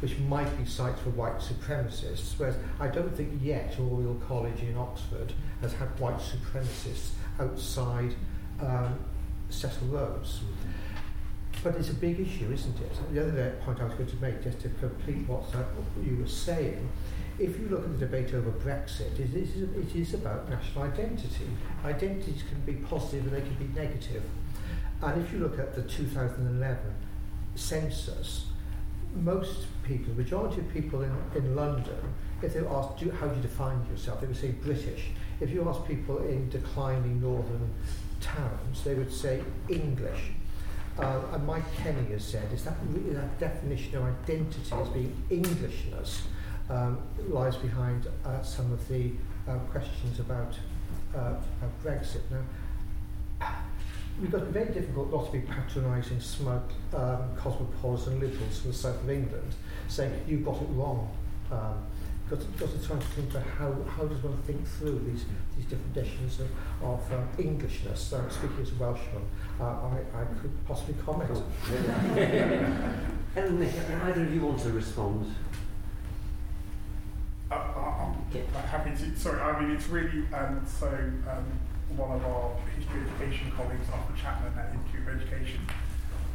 [0.00, 4.76] which might be sites for white supremacists, whereas I don't think yet Oriel College in
[4.76, 7.10] Oxford has had white supremacists
[7.40, 8.14] outside
[8.60, 8.98] um,
[9.48, 10.40] Cecil Rhodes.
[11.62, 13.14] But it's a big issue, isn't it?
[13.14, 15.44] The other point I was going to make, just to complete what
[16.02, 16.88] you were saying,
[17.38, 21.46] if you look at the debate over Brexit, it is, it is about national identity.
[21.84, 24.22] Identities can be positive and they can be negative.
[25.02, 26.78] And if you look at the 2011
[27.54, 28.46] census,
[29.14, 33.26] most people, the majority of people in, in London, if they were asked do, how
[33.26, 35.06] do you define yourself, they would say British.
[35.40, 37.70] If you ask people in declining northern
[38.20, 40.32] towns, they would say English.
[40.98, 45.22] Uh, and Mike Kenny has said, is that, really that definition of identity as being
[45.30, 46.22] Englishness?
[46.70, 46.98] Um,
[47.28, 49.12] lies behind uh, some of the
[49.48, 50.54] uh, questions about
[51.14, 51.34] uh,
[51.84, 52.22] Brexit.
[52.30, 53.48] Now,
[54.20, 56.62] we've got a very difficult not to be patronising smug
[56.94, 59.54] um, cosmopolitan liberals from the south of England,
[59.88, 61.10] saying you've got it wrong.
[61.50, 61.84] Um,
[62.30, 65.24] got to, got to try to think about how, how does one think through these,
[65.56, 66.48] these different definitions of,
[66.82, 68.00] of um, Englishness.
[68.00, 69.22] So speaking as a Welshman,
[69.60, 71.30] uh, I, I could possibly comment.
[73.34, 73.42] Cool.
[73.42, 75.34] Helen, either of you want to respond?
[77.52, 79.18] Uh, uh I'm happy to.
[79.18, 80.88] Sorry, I mean it's really um, so.
[80.88, 81.46] Um,
[81.96, 85.60] one of our history education colleagues, Arthur Chapman at Institute of Education,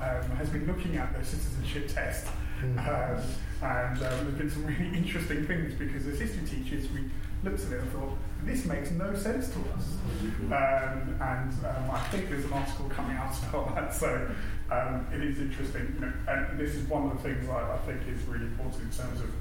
[0.02, 2.28] um, has been looking at the citizenship test.
[2.62, 2.78] Mm.
[2.78, 3.24] Um,
[3.62, 7.10] and um, there's been some really interesting things because as history teachers, we
[7.44, 9.98] looked at it and thought, this makes no sense to us.
[10.46, 14.30] Um, and um, I think there's an article coming out about that, so
[14.72, 15.96] um, it is interesting.
[15.96, 18.84] You know, and this is one of the things I, I think is really important
[18.84, 19.32] in terms of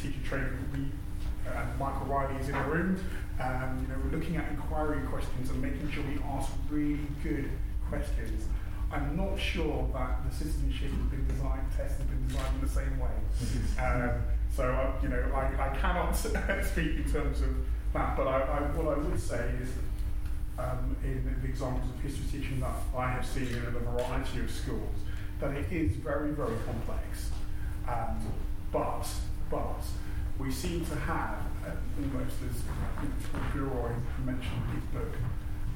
[0.00, 0.58] teacher training.
[0.72, 0.90] We,
[1.54, 3.04] and Michael Riley is in the room,
[3.40, 7.50] um, you know, we're looking at inquiry questions and making sure we ask really good
[7.88, 8.46] questions.
[8.90, 12.72] I'm not sure that the citizenship has been designed, test has been designed in the
[12.72, 13.10] same way.
[13.82, 14.22] um,
[14.54, 16.12] so, uh, you know, I, I cannot
[16.64, 17.56] speak in terms of
[17.92, 19.70] that, but I, I, what I would say is
[20.58, 24.50] um, in the examples of history teaching that I have seen in a variety of
[24.50, 24.96] schools,
[25.40, 27.30] that it is very, very complex.
[27.86, 28.18] Um,
[28.72, 29.06] but,
[29.50, 29.82] but
[30.38, 33.92] we seem to have, uh, almost as Gilroy
[34.24, 35.14] mentioned in his book,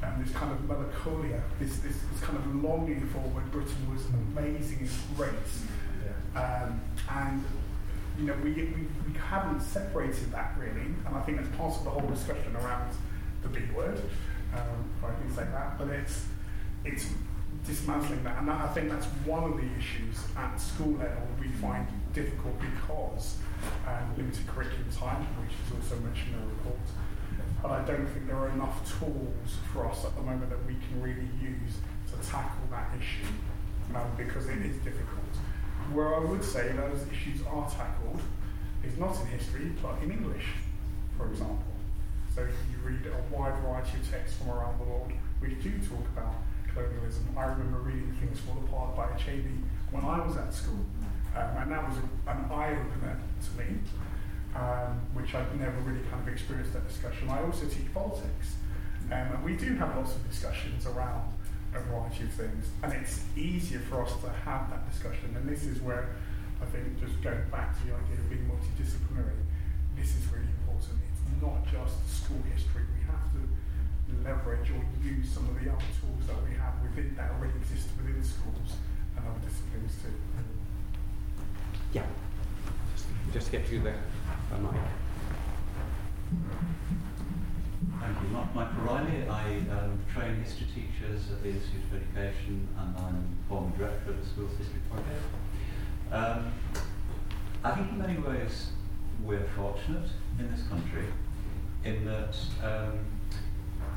[0.03, 4.05] um, this kind of melancholia, this, this, this kind of longing for when Britain was
[4.07, 5.33] amazing and great.
[6.35, 6.41] Yeah.
[6.41, 6.81] Um,
[7.11, 7.45] and
[8.19, 11.85] you know, we, we, we haven't separated that really, and I think that's part of
[11.85, 12.93] the whole discussion around
[13.43, 14.01] the big word,
[14.55, 16.27] um, if I can say that, but it's,
[16.85, 17.07] it's
[17.67, 21.49] dismantling that, and that, I think that's one of the issues at school level we
[21.49, 23.37] find difficult because
[23.87, 26.87] um, limited curriculum time, which is also mentioned in the report.
[27.63, 30.77] But I don't think there are enough tools for us at the moment that we
[30.89, 31.77] can really use
[32.11, 33.29] to tackle that issue
[33.95, 35.33] um, because it is difficult.
[35.93, 38.21] Where I would say those issues are tackled
[38.83, 40.47] is not in history, but in English,
[41.19, 41.65] for example.
[42.35, 46.07] So you read a wide variety of texts from around the world which do talk
[46.17, 46.35] about
[46.73, 47.27] colonialism.
[47.37, 50.85] I remember reading things fall apart by Achebe when I was at school.
[51.37, 53.79] Um, and that was a, an eye opener to me,
[54.57, 57.29] um, which I'd never really kind of experienced that discussion.
[57.31, 58.59] I also teach politics,
[59.13, 61.23] um, and we do have lots of discussions around
[61.73, 65.37] a variety of things, and it's easier for us to have that discussion.
[65.37, 66.17] And this is where
[66.61, 69.39] I think just going back to the idea of being multidisciplinary,
[69.97, 70.99] this is really important.
[70.99, 72.83] It's not just school history.
[74.19, 77.15] We have to leverage or use some of the other tools that we have within
[77.17, 78.77] that already exist within schools
[79.17, 80.13] and other disciplines too.
[81.93, 82.07] Yeah.
[83.33, 84.03] Just to get you there,
[84.55, 84.75] uh, Mike.
[88.01, 88.29] Thank you.
[88.29, 89.29] Mark Michael Riley.
[89.29, 94.21] I um, train history teachers at the Institute of Education and I'm former director of
[94.21, 95.25] the Schools History Project.
[96.13, 96.53] Um,
[97.63, 98.71] I think in many ways
[99.23, 100.09] we're fortunate
[100.39, 101.05] in this country
[101.85, 102.99] in that um,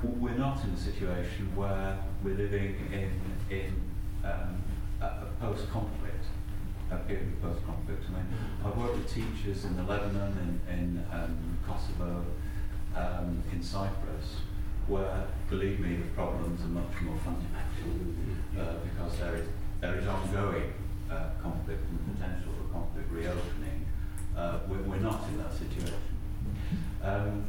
[0.04, 3.82] we're not in a situation where we're living in, in
[4.24, 4.62] um,
[5.02, 6.26] a, a post-conflict
[6.92, 8.04] a period of post-conflict.
[8.08, 8.28] I mean,
[8.64, 12.24] I've worked with teachers in the Lebanon, in, in um, Kosovo,
[12.96, 14.42] um, in Cyprus,
[14.88, 18.14] where, believe me, the problems are much more fundamental
[18.60, 19.48] uh, because there is,
[19.82, 20.74] there is ongoing
[21.10, 23.86] uh, conflict and potential for conflict reopening.
[24.36, 25.94] Uh, we're, we're not in that situation.
[27.02, 27.46] Um,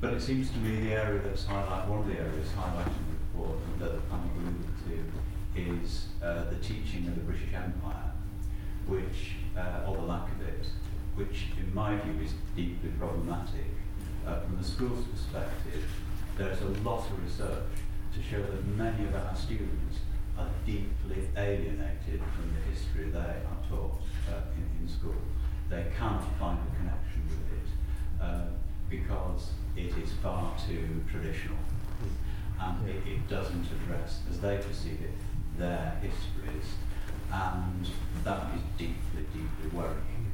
[0.00, 3.06] but it seems to me the area that's highlighted, one of the areas highlighted in
[3.08, 5.14] the report and that panel alluded to
[5.56, 8.12] is uh, the teaching of the British Empire,
[8.86, 10.66] which, uh, or the lack of it,
[11.14, 13.70] which in my view is deeply problematic
[14.26, 15.84] uh, from the school's perspective,
[16.36, 17.70] there's a lot of research
[18.14, 19.98] to show that many of our students
[20.36, 25.14] are deeply alienated from the history they are taught uh, in, in school.
[25.70, 27.68] They can't find a connection with it
[28.20, 28.46] uh,
[28.88, 31.58] because it is far too traditional
[32.60, 36.74] and it, it doesn't address, as they perceive it, their histories
[37.32, 37.88] and
[38.22, 40.30] that is deeply, deeply worrying.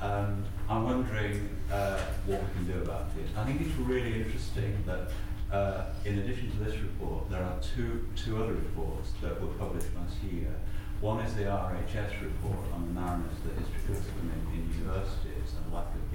[0.00, 3.26] Um, I'm wondering uh, what we can do about it.
[3.36, 5.10] I think it's really interesting that
[5.50, 9.88] uh, in addition to this report, there are two, two other reports that were published
[9.96, 10.54] last year.
[11.00, 15.54] One is the RHS report on the narrowness of the history curriculum in, in universities
[15.62, 16.12] and lack of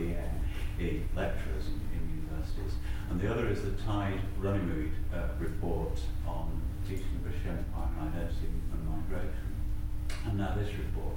[1.16, 2.74] Lecturers in, in universities.
[3.10, 8.14] And the other is the Tide Runnymede uh, report on teaching the British Empire and
[8.14, 9.56] identity and migration.
[10.26, 11.16] And now this report.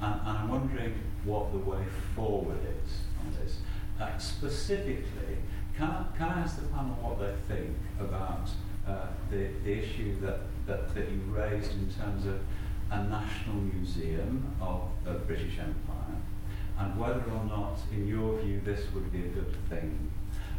[0.00, 1.84] And, and I'm wondering what the way
[2.14, 3.58] forward is on this.
[4.00, 5.38] Uh, specifically,
[5.76, 8.50] can I, can I ask the panel what they think about
[8.86, 12.40] uh, the, the issue that, that, that you raised in terms of
[12.90, 16.01] a national museum of the British Empire,
[16.82, 20.10] and whether or not, in your view, this would be a good thing?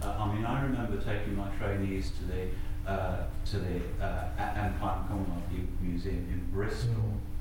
[0.02, 4.98] Uh, I mean, I remember taking my trainees to the, uh, to the uh, Empire
[5.00, 5.44] and Commonwealth
[5.82, 6.94] Museum in Bristol.
[6.94, 7.34] Mm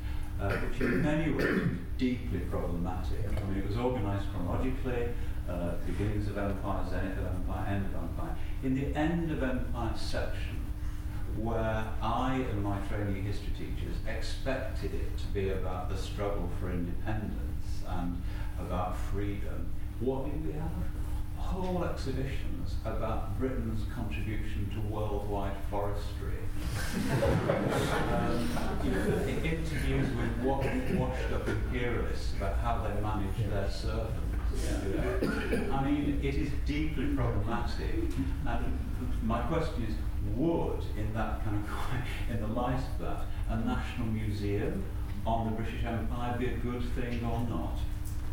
[0.43, 3.27] uh, which in many ways was deeply problematic.
[3.29, 5.09] I mean, it was organised chronologically,
[5.49, 8.37] uh, beginnings of empire, zenith of empire, end of empire.
[8.63, 10.59] In the end of empire section,
[11.37, 16.71] where I and my trainee history teachers expected it to be about the struggle for
[16.71, 18.23] independence and
[18.61, 19.69] about freedom,
[20.01, 20.71] what we have?
[21.43, 26.39] whole exhibitions about Britain's contribution to worldwide forestry.
[28.11, 28.49] um,
[29.45, 34.19] interviews with washed up imperialists about how they manage their servants.
[35.73, 38.13] I mean, it is deeply problematic.
[38.47, 38.79] And
[39.23, 39.95] my question is,
[40.37, 44.85] would, in that kind of in the light of that, a national museum
[45.27, 47.79] on the British Empire be a good thing or not?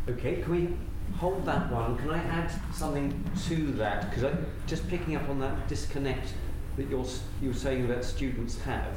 [0.08, 0.68] Okay, can we
[1.16, 1.96] hold that one.
[1.98, 4.08] Can I add something to that?
[4.08, 6.32] Because I'm just picking up on that disconnect
[6.76, 7.06] that you're,
[7.42, 8.94] you're saying that students have,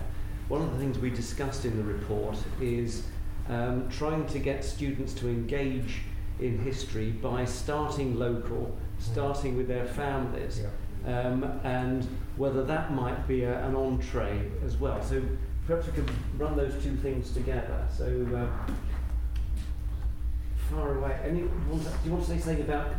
[0.48, 3.04] one of the things we discussed in the report is
[3.50, 6.02] um, trying to get students to engage
[6.40, 10.62] in history by starting local, starting with their families,
[11.06, 11.22] yeah.
[11.22, 15.02] um, and whether that might be a, an entree as well.
[15.04, 15.22] So
[15.68, 17.86] perhaps we could run those two things together.
[17.96, 18.28] So.
[18.36, 18.72] Uh,
[20.72, 21.20] far away.
[21.26, 21.38] Do
[22.06, 22.94] you want to say something about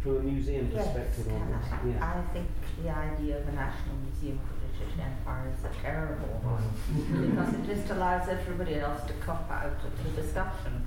[0.00, 1.94] from a museum perspective yes, on this?
[1.94, 2.14] Yeah.
[2.14, 2.48] I think
[2.82, 6.62] the idea of a national museum for the British Empire is a terrible one
[6.96, 10.86] because it just allows everybody else to cop out of the discussion.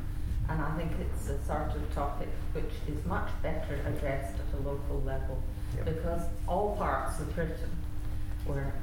[0.49, 4.61] And I think it's a sort of topic which is much better addressed at a
[4.61, 5.41] local level
[5.75, 5.85] yep.
[5.85, 7.71] because all parts of Britain
[8.45, 8.73] were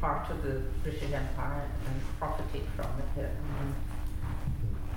[0.00, 3.30] part of the British Empire and profited from it.
[3.60, 3.74] And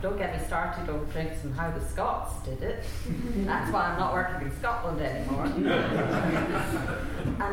[0.02, 2.84] don't get me started on drinks and how the Scots did it.
[3.46, 5.46] That's why I'm not working in Scotland anymore.
[5.46, 5.68] and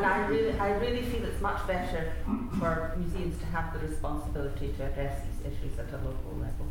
[0.05, 2.13] I really, I really feel it's much better
[2.57, 6.65] for museums to have the responsibility to address these issues at a local level.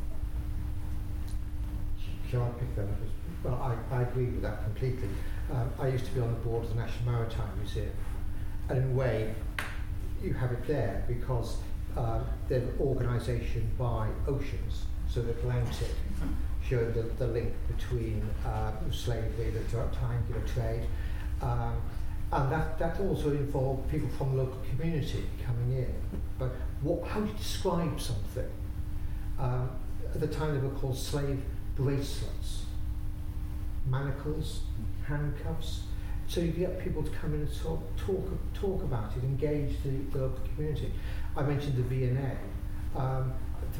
[2.28, 2.98] Shall I pick that up?
[3.44, 5.08] Well, I, I agree with that completely.
[5.52, 7.92] Um, I used to be on the board of the National Maritime Museum,
[8.68, 9.34] and in a way,
[10.22, 11.58] you have it there because
[11.96, 15.94] uh, they're an organisation by oceans so the Atlantic,
[16.68, 20.86] showed the, the link between uh, slavery, the triangular trade.
[21.40, 21.80] Um,
[22.30, 25.94] and that, that also involved people from the local community coming in.
[26.38, 26.50] But
[26.82, 28.50] what, how do you describe something?
[29.38, 29.70] Um,
[30.14, 31.42] at the time they were called slave
[31.74, 32.64] bracelets,
[33.86, 34.60] manacles,
[35.06, 35.82] handcuffs.
[36.26, 39.90] So you get people to come in and talk, talk, talk about it, engage the,
[40.12, 40.92] the local community.
[41.34, 42.98] I mentioned the V&A.
[42.98, 43.32] Um,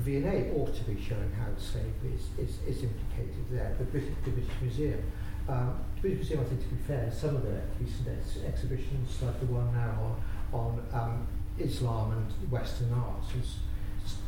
[0.04, 4.14] the V&A ought to be showing how slavery is, is, is implicated there, the British,
[4.24, 5.02] the British Museum.
[5.48, 9.22] Um, the British Museum, I think, to be fair, some of their recent ex exhibitions,
[9.22, 10.16] like the one now
[10.52, 11.26] on, on um,
[11.58, 13.56] Islam and Western art, is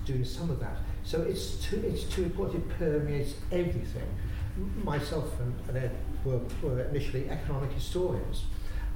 [0.05, 0.77] doing some of that.
[1.05, 4.09] So it's too, it's too important, it permeates everything.
[4.83, 8.45] Myself and, and Ed were, were initially economic historians.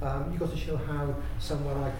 [0.01, 1.93] Um, you've got to show how somewhere like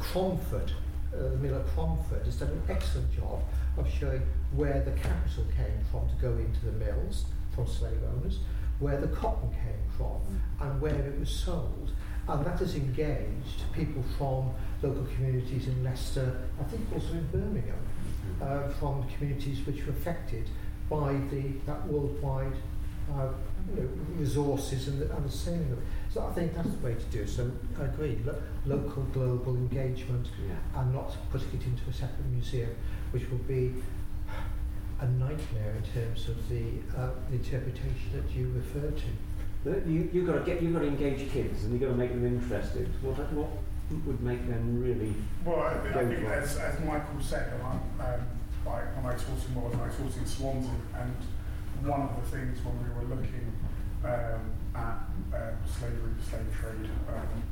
[0.00, 0.72] Cromford,
[1.14, 3.42] uh, the mill at Cromford, has done an excellent job
[3.76, 4.22] of showing
[4.52, 8.38] where the capital came from to go into the mills from slave owners,
[8.78, 10.20] where the cotton came from,
[10.60, 11.92] and where it was sold.
[12.26, 14.50] And that has engaged people from
[14.82, 18.42] local communities in Leicester, I think also in Birmingham, mm-hmm.
[18.42, 20.48] uh, from communities which were affected
[20.88, 22.56] by the, that worldwide
[23.12, 23.28] uh,
[23.74, 25.82] you know, resources and the, and the selling them.
[26.10, 27.28] So I think that's the way to do it.
[27.28, 30.80] So I agree, lo local, global engagement yeah.
[30.80, 32.70] and not putting it into a separate museum.
[33.14, 33.72] Which will be
[35.00, 36.64] a nightmare in terms of the,
[36.98, 39.88] uh, the interpretation that you refer to.
[39.88, 42.10] You, you've got to get, you've got to engage kids and you've got to make
[42.10, 42.88] them interested.
[43.02, 43.50] What, what
[44.04, 48.26] would make them really Well, I, I think as, as Michael said, um,
[48.66, 51.14] like when I taught in Wales, I taught in Swansea, and
[51.86, 53.52] one of the things when we were looking
[54.04, 57.42] um, at um, slavery, and slave trade, um,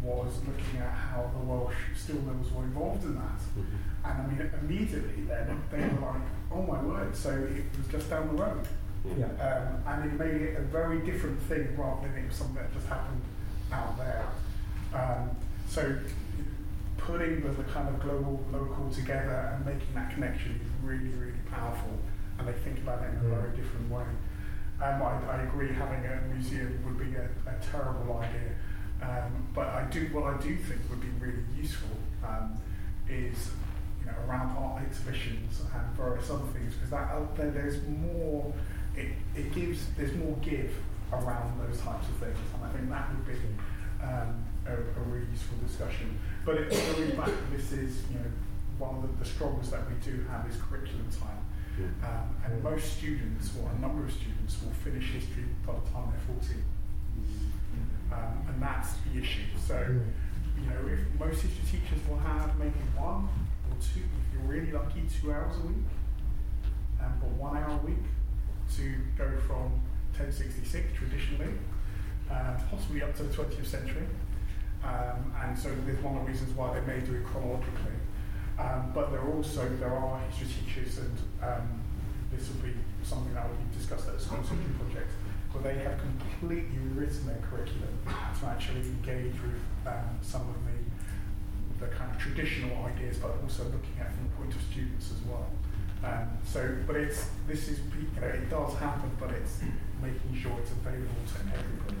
[0.00, 3.40] was looking at how the Welsh still members were involved in that.
[3.56, 3.88] Mm -hmm.
[4.08, 8.10] And I mean, immediately then they were like, oh my word, so it was just
[8.10, 8.66] down the road.
[9.16, 9.26] Yeah.
[9.26, 12.72] Um, and it made it a very different thing rather than it was something that
[12.72, 13.22] just happened
[13.72, 14.26] out there.
[14.94, 15.30] Um,
[15.68, 15.98] so
[16.96, 21.38] putting the, the kind of global, local together and making that connection is really, really
[21.50, 21.98] powerful.
[22.38, 24.04] And they think about it in a very different way.
[24.82, 28.54] Um, I, I agree having a museum would be a, a terrible idea.
[29.02, 31.96] Um, but I do what I do think would be really useful
[32.26, 32.60] um,
[33.08, 33.67] is you
[34.08, 38.52] know around art exhibitions and various other things because that uh, there, there's more
[38.96, 40.74] it, it gives there's more give
[41.12, 43.38] around those types of things and I think that would be
[44.02, 46.18] um, a, a really useful discussion.
[46.44, 48.30] But it's really back this is you know
[48.78, 51.38] one of the, the struggles that we do have is curriculum time.
[52.02, 56.10] Um, and most students, or a number of students, will finish history by the time
[56.10, 56.64] they're 14.
[58.12, 59.46] Um, and that's the issue.
[59.64, 60.00] So,
[60.60, 63.28] you know, if most history teachers will have maybe one
[63.70, 65.86] or two, if you're really lucky, two hours a week,
[67.00, 68.04] um, but one hour a week
[68.76, 69.80] to go from
[70.16, 71.52] 1066 traditionally,
[72.30, 74.06] uh, possibly up to the 20th century.
[74.84, 77.98] Um, and so there's one of the reasons why they may do it chronologically.
[78.58, 81.82] Um, but there are also there are history teachers, and um,
[82.32, 85.10] this will be something that will be discussed at the school project
[85.60, 87.98] but they have completely rewritten their curriculum
[88.40, 93.62] to actually engage with um, some of the the kind of traditional ideas, but also
[93.64, 95.46] looking at from the point of students as well.
[96.02, 99.60] Um, so, but it's this is you know it does happen, but it's
[100.02, 101.96] making sure it's available to everybody.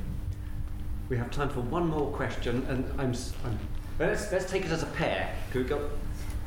[1.08, 3.14] We have time for one more question, and I'm.
[3.44, 3.58] I'm
[3.98, 5.34] let's let's take it as a pair.
[5.52, 5.90] Could we go?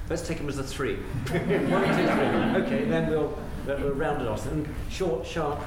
[0.09, 0.95] Let's take them as a three.
[1.29, 2.63] one, two, three.
[2.63, 4.45] Okay, then we'll we'll round it off.
[4.45, 5.61] And short, sharp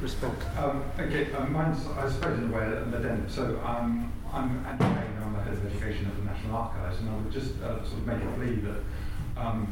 [0.00, 0.42] response?
[0.56, 3.28] Um, okay, um, mine's, I suppose, in a way, an addendum.
[3.28, 7.10] So um, I'm Andy Payne, I'm the head of education at the National Archives, and
[7.10, 8.80] I would just uh, sort of make a plea that
[9.36, 9.68] um,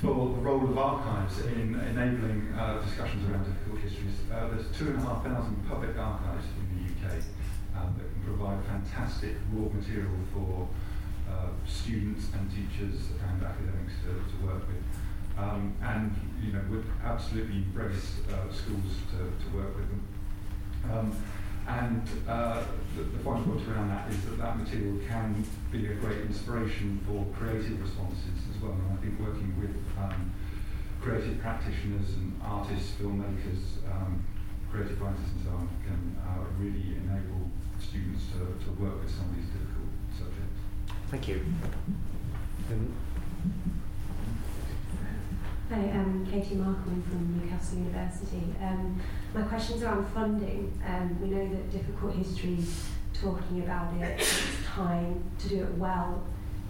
[0.00, 4.88] for the role of archives in enabling uh, discussions around difficult histories, uh, there's two
[4.88, 7.18] and a half thousand public archives in the UK
[7.76, 10.68] um, that can provide fantastic raw material for
[11.30, 14.84] uh, students and teachers and academics to, to work with
[15.38, 20.02] um, and you know would absolutely embrace uh, schools to, to work with them.
[20.90, 21.16] Um,
[21.66, 22.64] and uh,
[22.96, 26.98] the, the final point around that is that that material can be a great inspiration
[27.06, 28.72] for creative responses as well.
[28.72, 30.32] And I think working with um,
[31.00, 34.24] creative practitioners and artists, filmmakers, um,
[34.70, 39.28] creative writers and so on can uh, really enable students to, to work with some
[39.28, 40.60] of these difficult subjects.
[41.10, 41.44] Thank you.
[42.70, 42.94] Um,
[45.70, 48.42] Hi, I'm Katie Markham from Newcastle University.
[48.58, 48.98] Um,
[49.34, 50.72] my question's around funding.
[50.82, 52.56] Um, we know that difficult history,
[53.12, 56.24] talking about it, takes time to do it well,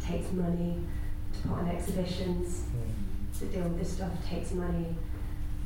[0.04, 0.82] takes money
[1.32, 2.64] to put on exhibitions,
[3.38, 4.96] to deal with this stuff takes money.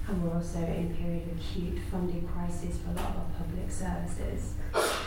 [0.08, 3.30] and we're also in a period of acute funding crisis for a lot of our
[3.38, 4.56] public services.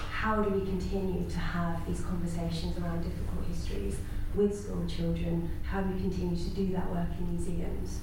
[0.09, 3.97] How do we continue to have these conversations around difficult histories
[4.33, 5.51] with school children?
[5.61, 7.99] How do we continue to do that work in museums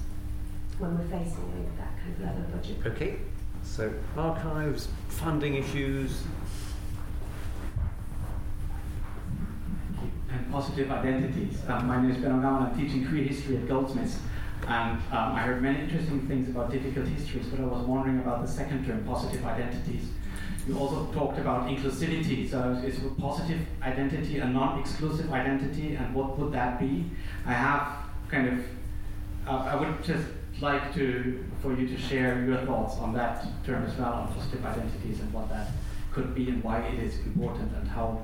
[0.79, 2.77] when we're facing that kind of level of budget?
[2.85, 3.17] Okay,
[3.63, 6.23] so archives, funding issues.
[10.31, 11.59] And positive identities.
[11.67, 12.63] Um, my name is Ben O'Gowan.
[12.63, 14.17] I'm teaching queer history at Goldsmiths.
[14.67, 18.41] And um, I heard many interesting things about difficult histories, but I was wondering about
[18.41, 20.05] the second term, positive identities.
[20.65, 22.49] You also talked about inclusivity.
[22.49, 27.11] So is a positive identity a non-exclusive identity, and what would that be?
[27.45, 27.97] I have
[28.29, 28.65] kind of,
[29.45, 30.25] uh, I would just
[30.63, 34.65] like to for you to share your thoughts on that term as well, on positive
[34.65, 35.67] identities and what that
[36.11, 38.23] could be and why it is important and how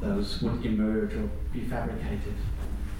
[0.00, 2.34] those would emerge or be fabricated.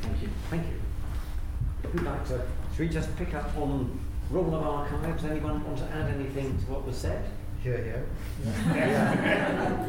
[0.01, 0.29] Thank you.
[0.51, 1.91] Thank you.
[1.91, 5.25] Who'd like to should we just pick up on role of archives?
[5.25, 7.25] Anyone want to add anything to what was said?
[7.63, 8.07] Here,
[8.45, 8.77] yeah.
[8.77, 9.87] yeah.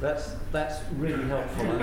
[0.00, 1.80] that's that's really helpful in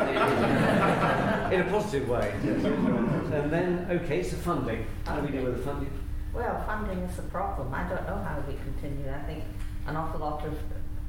[1.62, 2.34] a positive way.
[2.44, 4.86] and then, okay, so funding.
[5.06, 5.90] How do we deal with the funding?
[6.34, 7.74] Well, funding is a problem.
[7.74, 9.12] I don't know how we continue.
[9.12, 9.44] I think
[9.88, 10.54] an awful lot of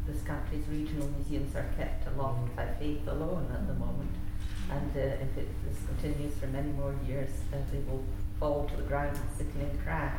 [0.06, 4.10] this country's regional museums are kept aloft by faith alone at the moment.
[4.70, 8.02] And uh, if it, this continues for many more years, uh, they will
[8.38, 10.16] fall to the ground and sickening crash.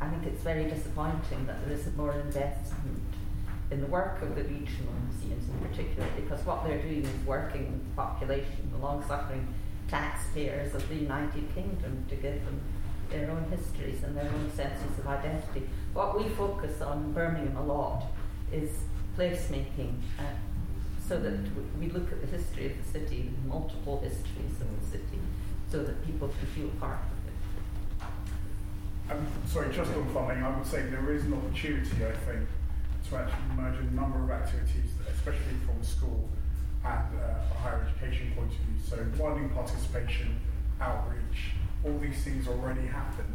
[0.00, 3.02] I think it's very disappointing that there isn't more investment
[3.72, 7.72] in the work of the regional museums in particular, because what they're doing is working
[7.72, 9.52] with the population, the long-suffering
[9.88, 12.60] taxpayers of the United Kingdom to give them
[13.10, 15.68] their own histories and their own senses of identity.
[15.92, 18.04] What we focus on in Birmingham a lot
[18.52, 18.70] is
[19.16, 20.22] placemaking, uh,
[21.06, 21.38] so that
[21.78, 25.18] we look at the history of the city, multiple histories of the city,
[25.70, 27.18] so that people can feel part of
[29.10, 32.46] um, sorry, just on funding, I would say there is an opportunity, I think,
[33.08, 36.28] to actually merge a number of activities, especially from school
[36.84, 38.76] and uh, a higher education point of view.
[38.86, 40.38] So widening participation,
[40.80, 41.52] outreach,
[41.84, 43.26] all these things already happen,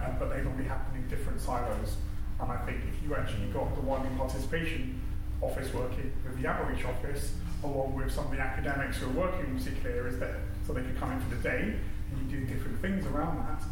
[0.00, 1.96] uh, but they normally happen in different silos.
[2.40, 5.00] And I think if you actually got the widening participation
[5.42, 9.50] office working with the outreach office, along with some of the academics who are working
[9.50, 11.76] in particular areas there, so they could come in for the day
[12.10, 13.62] and you do different things around that,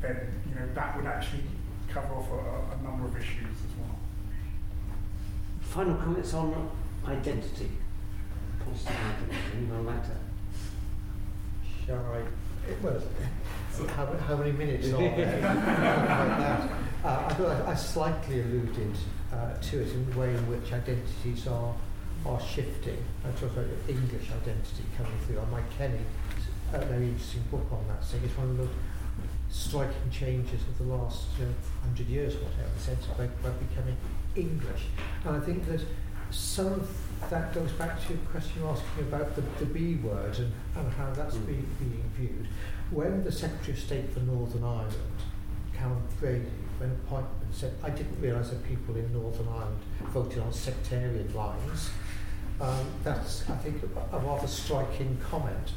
[0.00, 1.44] then you know that would actually
[1.88, 3.98] cover off a, a number of issues as well.
[5.60, 6.70] Final comments on
[7.06, 7.70] identity.
[9.56, 10.16] Anyone like to?
[11.86, 12.22] Shall I?
[13.96, 15.40] How, how many minutes are there?
[15.40, 16.70] like.
[17.04, 18.96] Uh, I thought I, I slightly alluded
[19.30, 21.74] uh, to it in the way in which identities are
[22.24, 22.96] are shifting.
[23.24, 25.38] I talked about English identity coming through.
[25.38, 26.00] On Mike Kenny,
[26.72, 28.02] a very interesting book on that.
[28.02, 28.68] So it's one of the
[29.50, 31.52] striking changes of the last you know,
[31.82, 33.96] 100 years whatever, the sense of about becoming
[34.34, 34.86] English.
[35.24, 35.80] And I think that
[36.30, 36.88] some of
[37.30, 40.92] that goes back to your question you're asking about the, the B word and, and
[40.92, 41.46] how that's mm.
[41.46, 42.48] being, being viewed.
[42.90, 44.94] When the Secretary of State for Northern Ireland,
[45.76, 46.46] Karen Bradley,
[46.78, 49.78] when appointment said, I didn't realise that people in Northern Ireland
[50.12, 51.90] voted on sectarian lines.
[52.60, 55.72] Um, that's, I think, a, a rather striking comment.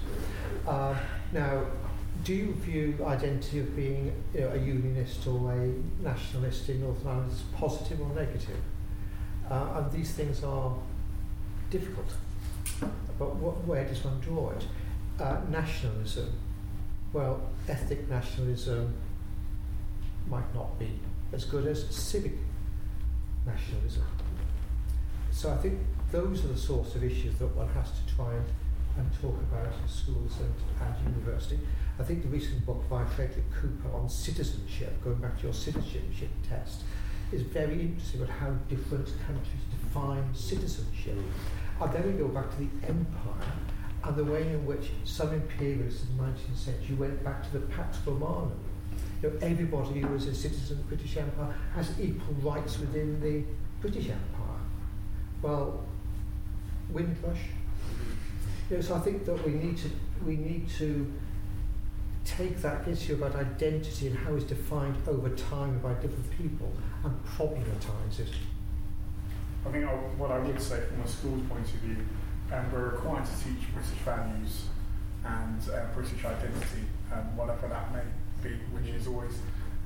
[0.68, 0.96] Uh,
[1.32, 1.66] now,
[2.24, 7.08] do you view identity of being you know, a unionist or a nationalist in Northern
[7.08, 8.60] Ireland as positive or negative?
[9.50, 10.76] Uh, and these things are
[11.70, 12.14] difficult.
[13.20, 14.66] But what, where does one draw it?
[15.20, 16.32] Uh, nationalism.
[17.14, 18.94] Well, ethnic nationalism
[20.30, 21.00] might not be
[21.34, 22.34] as good as civic
[23.46, 24.04] nationalism.
[25.32, 25.80] So I think
[26.12, 28.46] those are the sorts of issues that one has to try and,
[28.98, 31.60] and talk about in schools and, and university.
[32.00, 36.30] I think the recent book by Frederick Cooper on citizenship, going back to your citizenship
[36.48, 36.84] test,
[37.32, 41.18] is very interesting about how different countries define citizenship.
[41.80, 43.52] And then we go back to the empire
[44.04, 47.66] and the way in which some imperialists in the 19th century went back to the
[47.68, 48.60] Pax Romanum.
[49.22, 53.20] You know, everybody who was a citizen of the British Empire has equal rights within
[53.20, 53.44] the
[53.82, 54.60] British Empire.
[55.42, 55.84] Well,
[56.90, 57.40] Windrush.
[58.70, 59.90] You know, so I think that we need to
[60.26, 61.14] we need to
[62.26, 66.72] take that issue about identity and how it's defined over time by different people
[67.04, 68.30] and problematise it.
[69.68, 71.98] I think I, what I would say from a school's point of view,
[72.54, 74.68] um, we're required to teach British values
[75.26, 78.08] and uh, British identity, um, whatever that may
[78.42, 79.40] be, which is always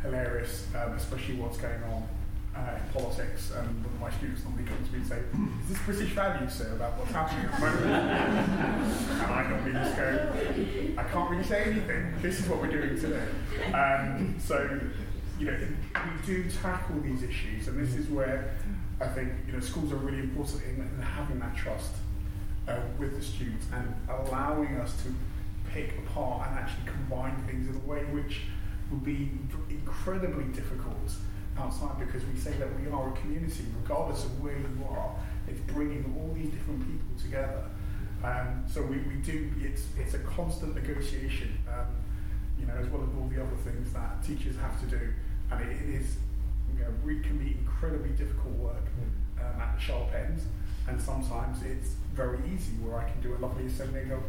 [0.03, 2.07] hilarious, um, especially what's going on
[2.55, 5.17] uh, in politics, and my students normally come to me and say,
[5.63, 9.95] "Is this British values, sir, about what's happening at the moment?" and I normally just
[9.95, 10.33] go,
[10.99, 12.13] "I can't really say anything.
[12.21, 13.25] This is what we're doing today."
[13.73, 14.79] Um, so,
[15.39, 18.53] you know, we do tackle these issues, and this is where
[19.01, 21.91] I think you know schools are really important in, in having that trust
[22.67, 25.13] uh, with the students and allowing us to
[25.71, 28.41] pick apart and actually combine things in a way which
[28.91, 29.31] would be
[29.69, 31.11] incredibly difficult
[31.57, 35.15] outside because we say that we are a community, regardless of where you are.
[35.47, 37.63] It's bringing all these different people together.
[38.23, 41.87] Um, so we, we do, it's, it's a constant negotiation, um,
[42.59, 45.13] you know, as well as all the other things that teachers have to do.
[45.51, 46.17] And it, it is,
[46.77, 48.85] you know, it can be incredibly difficult work
[49.39, 50.43] um, at the sharp ends.
[50.87, 54.23] And sometimes it's very easy where I can do a lovely assembly and go,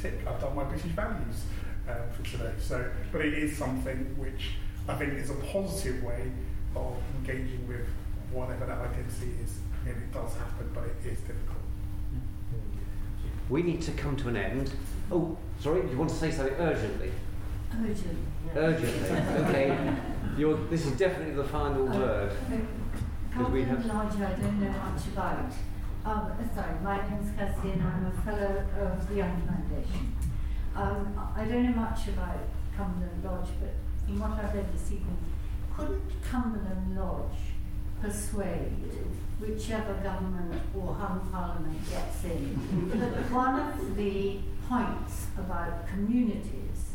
[0.00, 1.44] tick, I've done my British values
[1.88, 2.52] um, for today.
[2.58, 4.52] So, but it is something which
[4.88, 6.30] I think is a positive way
[6.74, 7.86] of engaging with
[8.32, 9.58] whatever that identity is.
[9.86, 11.58] And it does happen, but it is difficult.
[13.48, 14.70] We need to come to an end.
[15.10, 17.10] Oh, sorry, you want to say something urgently?
[17.72, 18.18] Urgent.
[18.54, 19.10] Urgently.
[19.44, 19.96] Okay.
[20.40, 22.32] You're, this is definitely the final Uh, word.
[23.28, 23.84] Because we have.
[23.84, 25.52] Large, I don't know much about.
[26.06, 30.16] Um, sorry, my name is Kirsty and I'm a fellow of the Young Foundation.
[30.74, 32.38] Um, I don't know much about
[32.74, 33.74] Cumberland Lodge, but
[34.06, 35.18] from what I've read this evening,
[35.76, 37.40] couldn't Cumberland Lodge
[38.00, 38.72] persuade
[39.40, 46.94] whichever government or hung parliament gets in that one of the points about communities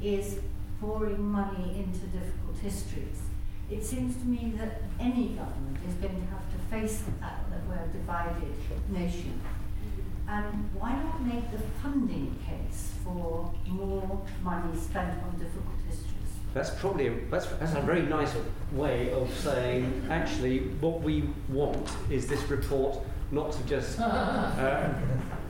[0.00, 0.38] is
[0.80, 3.20] pouring money into difficult histories?
[3.70, 7.50] It seems to me that any government is going to have to face the fact
[7.50, 8.54] that we're a divided
[8.88, 9.40] nation.
[10.28, 16.12] And why not make the funding case for more money spent on difficult histories?
[16.54, 18.34] That's probably a, that's, that's a very nice
[18.72, 22.98] way of saying actually what we want is this report
[23.30, 24.92] not to just uh,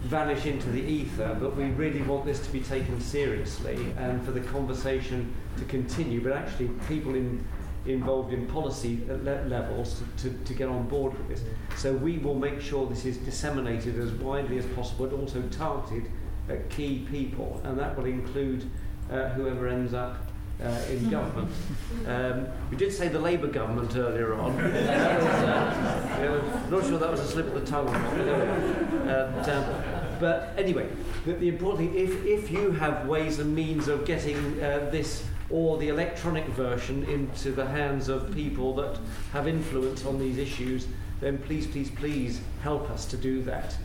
[0.07, 4.30] vanish into the ether, but we really want this to be taken seriously and for
[4.30, 6.22] the conversation to continue.
[6.22, 7.44] But actually, people in,
[7.86, 11.42] involved in policy le- levels to, to, to get on board with this.
[11.76, 16.11] So we will make sure this is disseminated as widely as possible, but also targeted
[16.48, 18.70] at key people, and that will include
[19.11, 20.18] uh, whoever ends up
[20.62, 21.50] uh, in government.
[22.07, 24.57] Um, we did say the Labour government earlier on.
[24.62, 28.46] Was, uh, you know, not sure that was a slip of the tongue but anyway.
[29.09, 30.88] And, um, but anyway,
[31.24, 35.24] the, the important thing, if, if you have ways and means of getting uh, this
[35.48, 38.98] or the electronic version into the hands of people that
[39.32, 40.88] have influence on these issues,
[41.20, 43.76] then please, please, please help us to do that.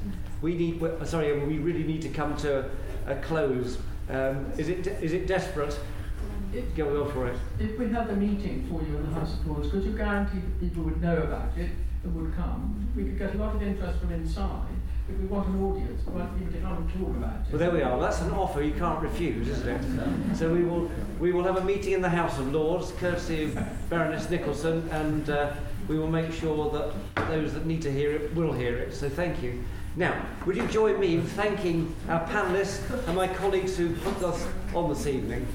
[0.41, 2.69] We need, sorry, we really need to come to
[3.05, 3.77] a close.
[4.09, 5.79] Um, is, it, is it desperate?
[6.75, 7.38] Go, go for it.
[7.59, 10.39] If we had a meeting for you in the House of Lords, could you guarantee
[10.39, 11.69] that people would know about it
[12.03, 12.91] and would come?
[12.95, 14.67] We could get a lot of interest from inside.
[15.10, 17.52] If we want an audience, we want people to come and talk about it.
[17.52, 17.99] Well, there we are.
[17.99, 20.38] That's an offer you can't refuse, isn't it?
[20.38, 20.89] So we will,
[21.20, 25.30] we will have a meeting in the House of Lords, courtesy of Baroness Nicholson, and
[25.30, 25.54] uh,
[25.88, 28.93] we will make sure that those that need to hear it will hear it.
[28.93, 29.64] So thank you.
[29.97, 34.47] Now, would you join me in thanking our panellists and my colleagues who put us
[34.74, 35.45] on this evening?